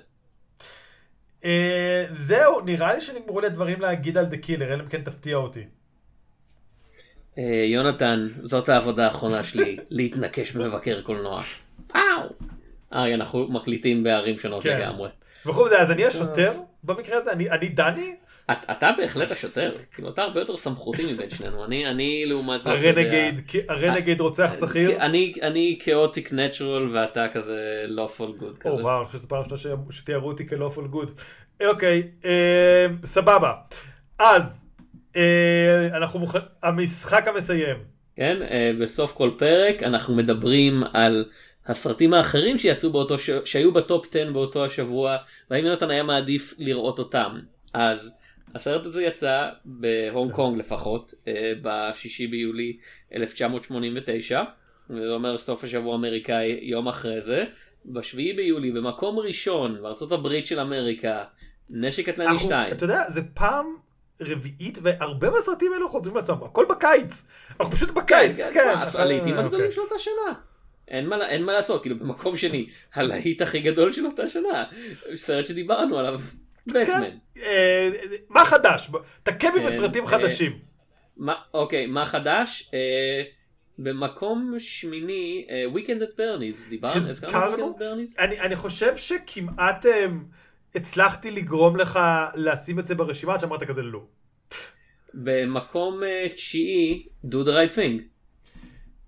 [1.45, 5.37] אה, זהו, נראה לי שנגמרו לי הדברים להגיד על דה קילר, אלא אם כן תפתיע
[5.37, 5.63] אותי.
[7.37, 11.41] אה, יונתן זאת העבודה האחרונה שלי להתנקש במבקר קולנוע.
[11.87, 11.99] פאו.
[12.93, 14.77] ארי אנחנו מקליטים בערים שונות כן.
[14.77, 15.09] לגמרי.
[15.45, 16.51] וחוץ מזה, אז אני השוטר
[16.83, 17.31] במקרה הזה?
[17.31, 18.15] אני אני דני?
[18.51, 22.73] את, אתה בהחלט השוטר כאילו אתה הרבה יותר סמכותי מבין שנינו אני אני לעומת זאת.
[22.77, 24.89] אתה יודע, ה renegade, ה renegade רוצח שכיר?
[24.89, 28.83] כי אני אני chaotic neutral ואתה כזה lawful good או כזה.
[28.83, 29.57] וואו, אני חושב שזו פעם ראשונה
[29.91, 31.21] ש- שתיארו אותי כ lawful good.
[31.65, 33.53] אוקיי, אה, סבבה.
[34.19, 34.61] אז,
[35.15, 37.75] אה, אנחנו מוכנים, המשחק המסיים.
[38.15, 41.25] כן, אה, בסוף כל פרק אנחנו מדברים על
[41.67, 43.29] הסרטים האחרים שיצאו באותו ש...
[43.45, 45.17] שהיו בטופ 10 באותו השבוע
[45.49, 47.39] והאם יונתן היה מעדיף לראות אותם.
[47.73, 48.11] אז
[48.55, 52.77] הסרט הזה יצא בהונג קונג לפחות אה, בשישי ביולי
[53.15, 54.43] 1989
[54.89, 57.45] וזה אומר סוף השבוע האמריקאי יום אחרי זה.
[57.85, 61.23] בשביעי ביולי במקום ראשון בארצות הברית של אמריקה
[61.69, 62.71] נשק אנחנו- 2.
[62.71, 63.65] אתה יודע, זה פעם
[64.21, 67.27] רביעית, והרבה מהסרטים האלו חוזרים לעצמם, הכל בקיץ.
[67.59, 68.73] אנחנו פשוט בקיץ, כן.
[68.85, 69.75] תשמע, הלהיטים אה, הגדולים אוקיי.
[69.75, 70.33] של אותה שנה.
[70.87, 74.63] אין מה, אין מה לעשות, כאילו במקום שני, הלהיט הכי גדול של אותה שנה,
[75.15, 76.19] סרט שדיברנו עליו,
[76.67, 76.85] בטמן.
[76.85, 77.17] כן.
[77.37, 77.89] אה,
[78.29, 78.89] מה חדש?
[79.23, 80.59] תכה בי כן, בסרטים אה, חדשים.
[81.17, 82.69] מה, אוקיי, מה חדש?
[82.73, 83.23] אה,
[83.77, 87.77] במקום שמיני, אה, Weekend at Bernie's, דיברנו, הזכרנו?
[88.19, 90.05] אני אני חושב שכמעט אה,
[90.75, 91.99] הצלחתי לגרום לך
[92.35, 94.01] לשים את זה ברשימה, עד שאמרת כזה לא.
[95.13, 98.12] במקום אה, תשיעי, Do the right thing.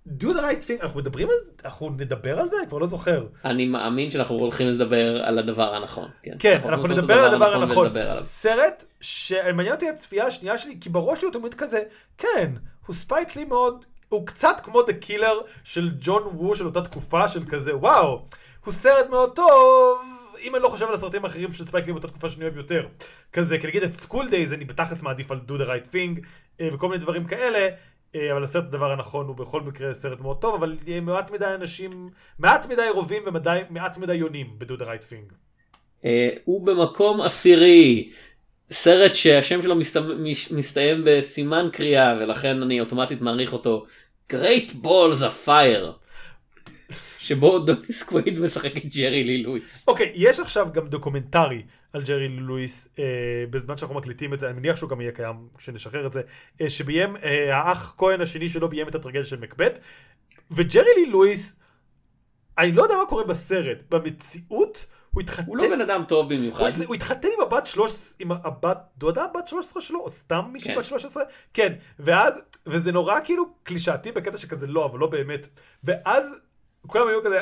[0.07, 1.35] Do the right thing, אנחנו מדברים על,
[1.65, 2.55] אנחנו נדבר על זה?
[2.59, 3.25] אני כבר לא זוכר.
[3.45, 6.09] אני מאמין שאנחנו הולכים לדבר על הדבר הנכון.
[6.23, 7.87] כן, כן, אנחנו הולכים נדבר על הדבר הנכון.
[8.23, 11.81] סרט שמעניין אותי הצפייה השנייה שלי, כי בראש שלי הוא תמיד כזה,
[12.17, 12.51] כן,
[12.85, 17.27] הוא ספייק לי מאוד, הוא קצת כמו The Killer של ג'ון וו של אותה תקופה,
[17.27, 18.25] של כזה, וואו,
[18.65, 20.01] הוא סרט מאוד טוב,
[20.41, 22.87] אם אני לא חושב על הסרטים האחרים של ספייק לי באותה תקופה שאני אוהב יותר.
[23.33, 26.25] כזה, כי נגיד את School Daze אני בתכלס מעדיף על do the right thing,
[26.61, 27.69] אה, וכל מיני דברים כאלה.
[28.15, 32.09] אה, אבל הסרט הדבר הנכון הוא בכל מקרה סרט מאוד טוב, אבל מעט מדי אנשים,
[32.39, 35.33] מעט מדי רובים ומעט מדי יונים ב-do the right thing.
[36.05, 38.11] אה, הוא במקום עשירי.
[38.71, 39.75] סרט שהשם שלו
[40.51, 43.85] מסתיים, בסימן קריאה ולכן אני אוטומטית מעריך אותו.
[44.33, 46.05] Great Balls of Fire.
[47.19, 49.87] שבו דניס קווייד משחק את ג'רי לי לואיס.
[49.87, 51.63] אוקיי, יש עכשיו גם דוקומנטרי
[51.95, 53.03] על ג'רי לואיס, אה,
[53.49, 56.21] בזמן שאנחנו מקליטים את זה, אני מניח שהוא גם יהיה קיים כשנשחרר את זה,
[56.61, 59.79] אה, שביים, אה, האח כהן השני שלו ביים את הטרגדיה של מקבט,
[60.51, 61.55] וג'רי לי לואיס,
[62.57, 66.71] אני לא יודע מה קורה בסרט, במציאות הוא התחתן, הוא לא בן אדם טוב במיוחד.
[66.77, 70.73] הוא, הוא התחתן עם הבת 13, עם הבת דודה בת 13 שלו, או סתם מישהי
[70.73, 70.79] כן.
[70.79, 71.23] בת 13?
[71.53, 75.47] כן, ואז, וזה נורא כאילו קלישאתי בקטע שכזה לא, אבל לא באמת.
[75.83, 76.39] ואז
[76.87, 77.39] כולם היו כזה,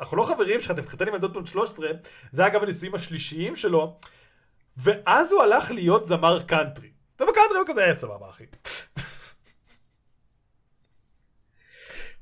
[0.00, 1.88] אנחנו לא חברים שלך, אתם מתחתנים עם ילדות בנות 13,
[2.32, 3.98] זה אגב הנישואים השלישיים שלו,
[4.76, 6.90] ואז הוא הלך להיות זמר קאנטרי.
[7.20, 8.44] ובקאנטרי הוא כזה, היה סבבה אחי.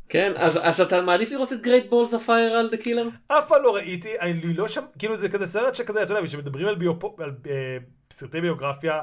[0.09, 3.34] כן, אז, אז אתה מעדיף לראות את Balls of Fire על The Killer?
[3.34, 6.68] אף פעם לא ראיתי, אני לא שם, כאילו זה כזה סרט שכזה, אתה יודע, כשמדברים
[6.68, 7.76] על, ביופו, על אה,
[8.12, 9.03] סרטי ביוגרפיה,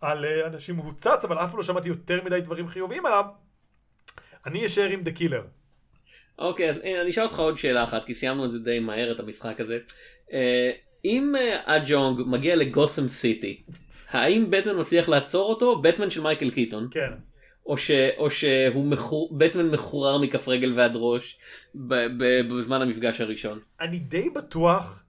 [0.00, 3.24] על אה, אנשים הוא צץ, אבל אף פעם לא שמעתי יותר מדי דברים חיוביים עליו.
[4.46, 5.42] אני אשאר עם The Killer.
[6.38, 9.12] אוקיי, אז הנה, אני אשאל אותך עוד שאלה אחת, כי סיימנו את זה די מהר,
[9.12, 9.78] את המשחק הזה.
[10.32, 10.70] אה,
[11.04, 13.62] אם אה, אג'ונג מגיע לגות'הם סיטי,
[14.10, 15.82] האם בטמן מצליח לעצור אותו?
[15.82, 16.88] בטמן של מייקל קיטון.
[16.90, 17.10] כן.
[17.66, 21.38] או, ש, או שהוא מחור, בטמן מחורר מכף רגל ועד ראש
[22.48, 23.58] בזמן המפגש הראשון.
[23.80, 25.04] אני די בטוח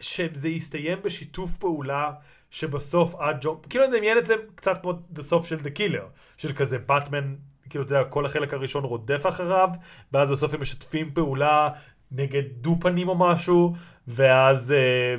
[0.00, 2.12] שזה יסתיים בשיתוף פעולה
[2.50, 6.78] שבסוף עד כאילו אני מדמיין את זה קצת כמו בסוף של The Killer, של כזה
[6.78, 7.34] באטמן,
[7.70, 9.68] כאילו אתה יודע, כל החלק הראשון רודף אחריו,
[10.12, 11.68] ואז בסוף הם משתפים פעולה
[12.12, 13.74] נגד דו-פנים או משהו,
[14.08, 15.16] ואז אה,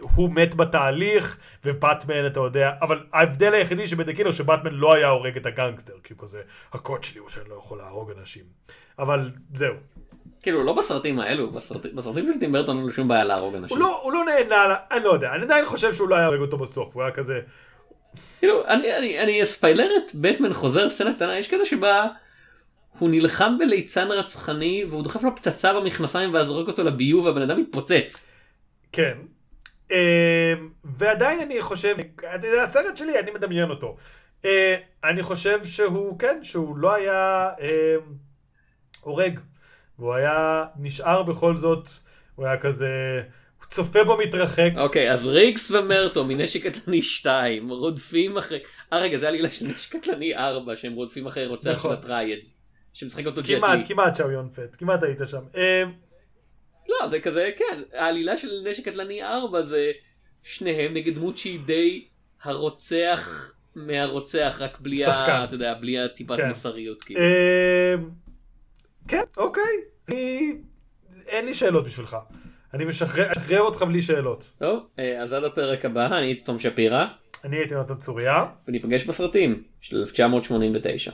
[0.00, 5.08] הוא מת בתהליך, ובאטמן, אתה יודע, אבל ההבדל היחידי שב The Killer, שבאטמן לא היה
[5.08, 8.44] הורג את הגנגסטר, כי הוא כזה, הקוד שלי הוא שאני לא יכול להרוג אנשים.
[8.98, 9.74] אבל זהו.
[10.42, 13.76] כאילו לא בסרטים האלו, בסרט, בסרטים של טים ברטון אין לו שום בעיה להרוג אנשים.
[13.76, 16.40] הוא לא, הוא לא נהנה, אני לא יודע, אני עדיין חושב שהוא לא היה הורג
[16.40, 17.40] אותו בסוף, הוא היה כזה,
[18.38, 22.08] כאילו אני, אני, אני אספיילר את בטמן חוזר סצנה קטנה, יש כזה שבה
[22.98, 27.60] הוא נלחם בליצן רצחני והוא דוחף לו פצצה במכנסיים ואז זורק אותו לביוב והבן אדם
[27.60, 28.26] מתפוצץ.
[28.92, 29.18] כן.
[29.92, 30.52] אה,
[30.84, 31.96] ועדיין אני חושב,
[32.40, 33.96] זה הסרט שלי, אני מדמיין אותו.
[34.44, 37.96] אה, אני חושב שהוא, כן, שהוא לא היה אה,
[39.00, 39.40] הורג.
[39.98, 41.88] והוא היה נשאר בכל זאת,
[42.34, 43.30] הוא היה כזה, הוא
[43.72, 44.70] צופה בו מתרחק.
[44.76, 48.58] אוקיי, אז ריקס ומרטו מנשק קטלני 2 רודפים אחרי...
[48.92, 51.92] אה רגע, זה עלילה של נשק קטלני 4 שהם רודפים אחרי רוצח של נכון.
[51.92, 52.58] ה triads.
[52.92, 53.78] שמשחק אותו ג'ט כמעט.
[53.88, 55.42] כמעט צ'או יון פאט, כמעט היית שם.
[55.56, 55.82] אה,
[56.88, 59.92] לא, זה כזה, כן, העלילה של נשק קטלני 4 זה
[60.42, 62.08] שניהם נגד דמות שהיא די
[62.42, 65.44] הרוצח מהרוצח, רק בלי, ה.
[65.44, 66.48] אתה יודע, בלי הטיפת כן.
[66.48, 67.02] מוסריות.
[67.02, 67.20] כאילו.
[67.20, 67.94] אה,
[69.08, 69.62] כן, אוקיי.
[70.08, 70.52] אני...
[71.26, 72.16] אין לי שאלות בשבילך.
[72.74, 74.50] אני משחרר משחרר אותך בלי שאלות.
[74.58, 77.06] טוב, אה, אז עד הפרק הבא, אני הייתי תום שפירא,
[77.44, 78.46] אני הייתי נותן צוריה.
[78.68, 81.12] וניפגש בסרטים של 1989.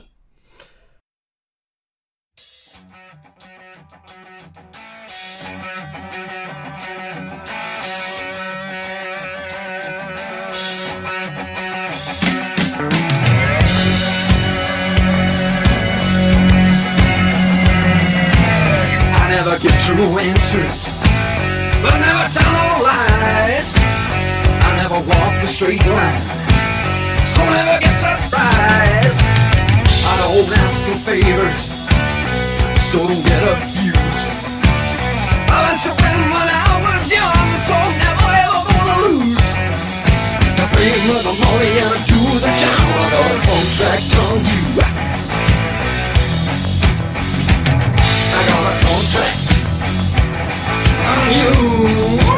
[19.21, 20.98] I never get true answers,
[25.59, 26.23] straight line,
[27.35, 29.19] so never get surprised.
[30.07, 31.75] I don't ask for favors,
[32.87, 34.29] so don't get abused.
[35.51, 39.47] I learned to win when I was young, so never ever gonna lose.
[40.63, 42.87] I bring with the money and I do the job.
[42.95, 44.63] I got a contract on you.
[48.31, 49.43] I got a contract
[51.11, 51.27] on
[52.23, 52.28] you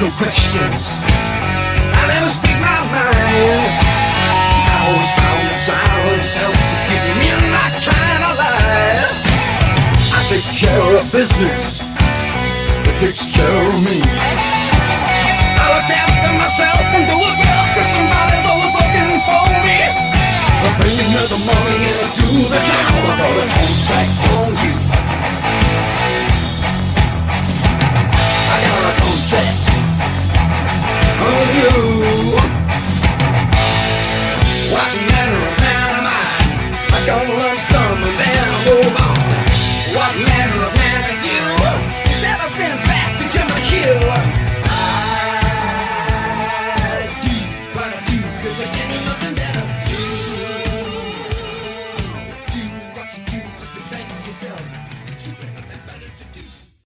[0.00, 0.94] no questions.
[1.90, 3.74] I never speak my mind.
[4.70, 9.10] I always found that silence helps to keep me and my kind alive.
[10.14, 11.82] I take care of business.
[12.86, 13.98] It takes care of me.
[13.98, 19.78] I look after myself and do it well, cause somebody's always looking for me.
[20.62, 23.02] I bring another money and I do the job.
[23.02, 24.14] I got a contract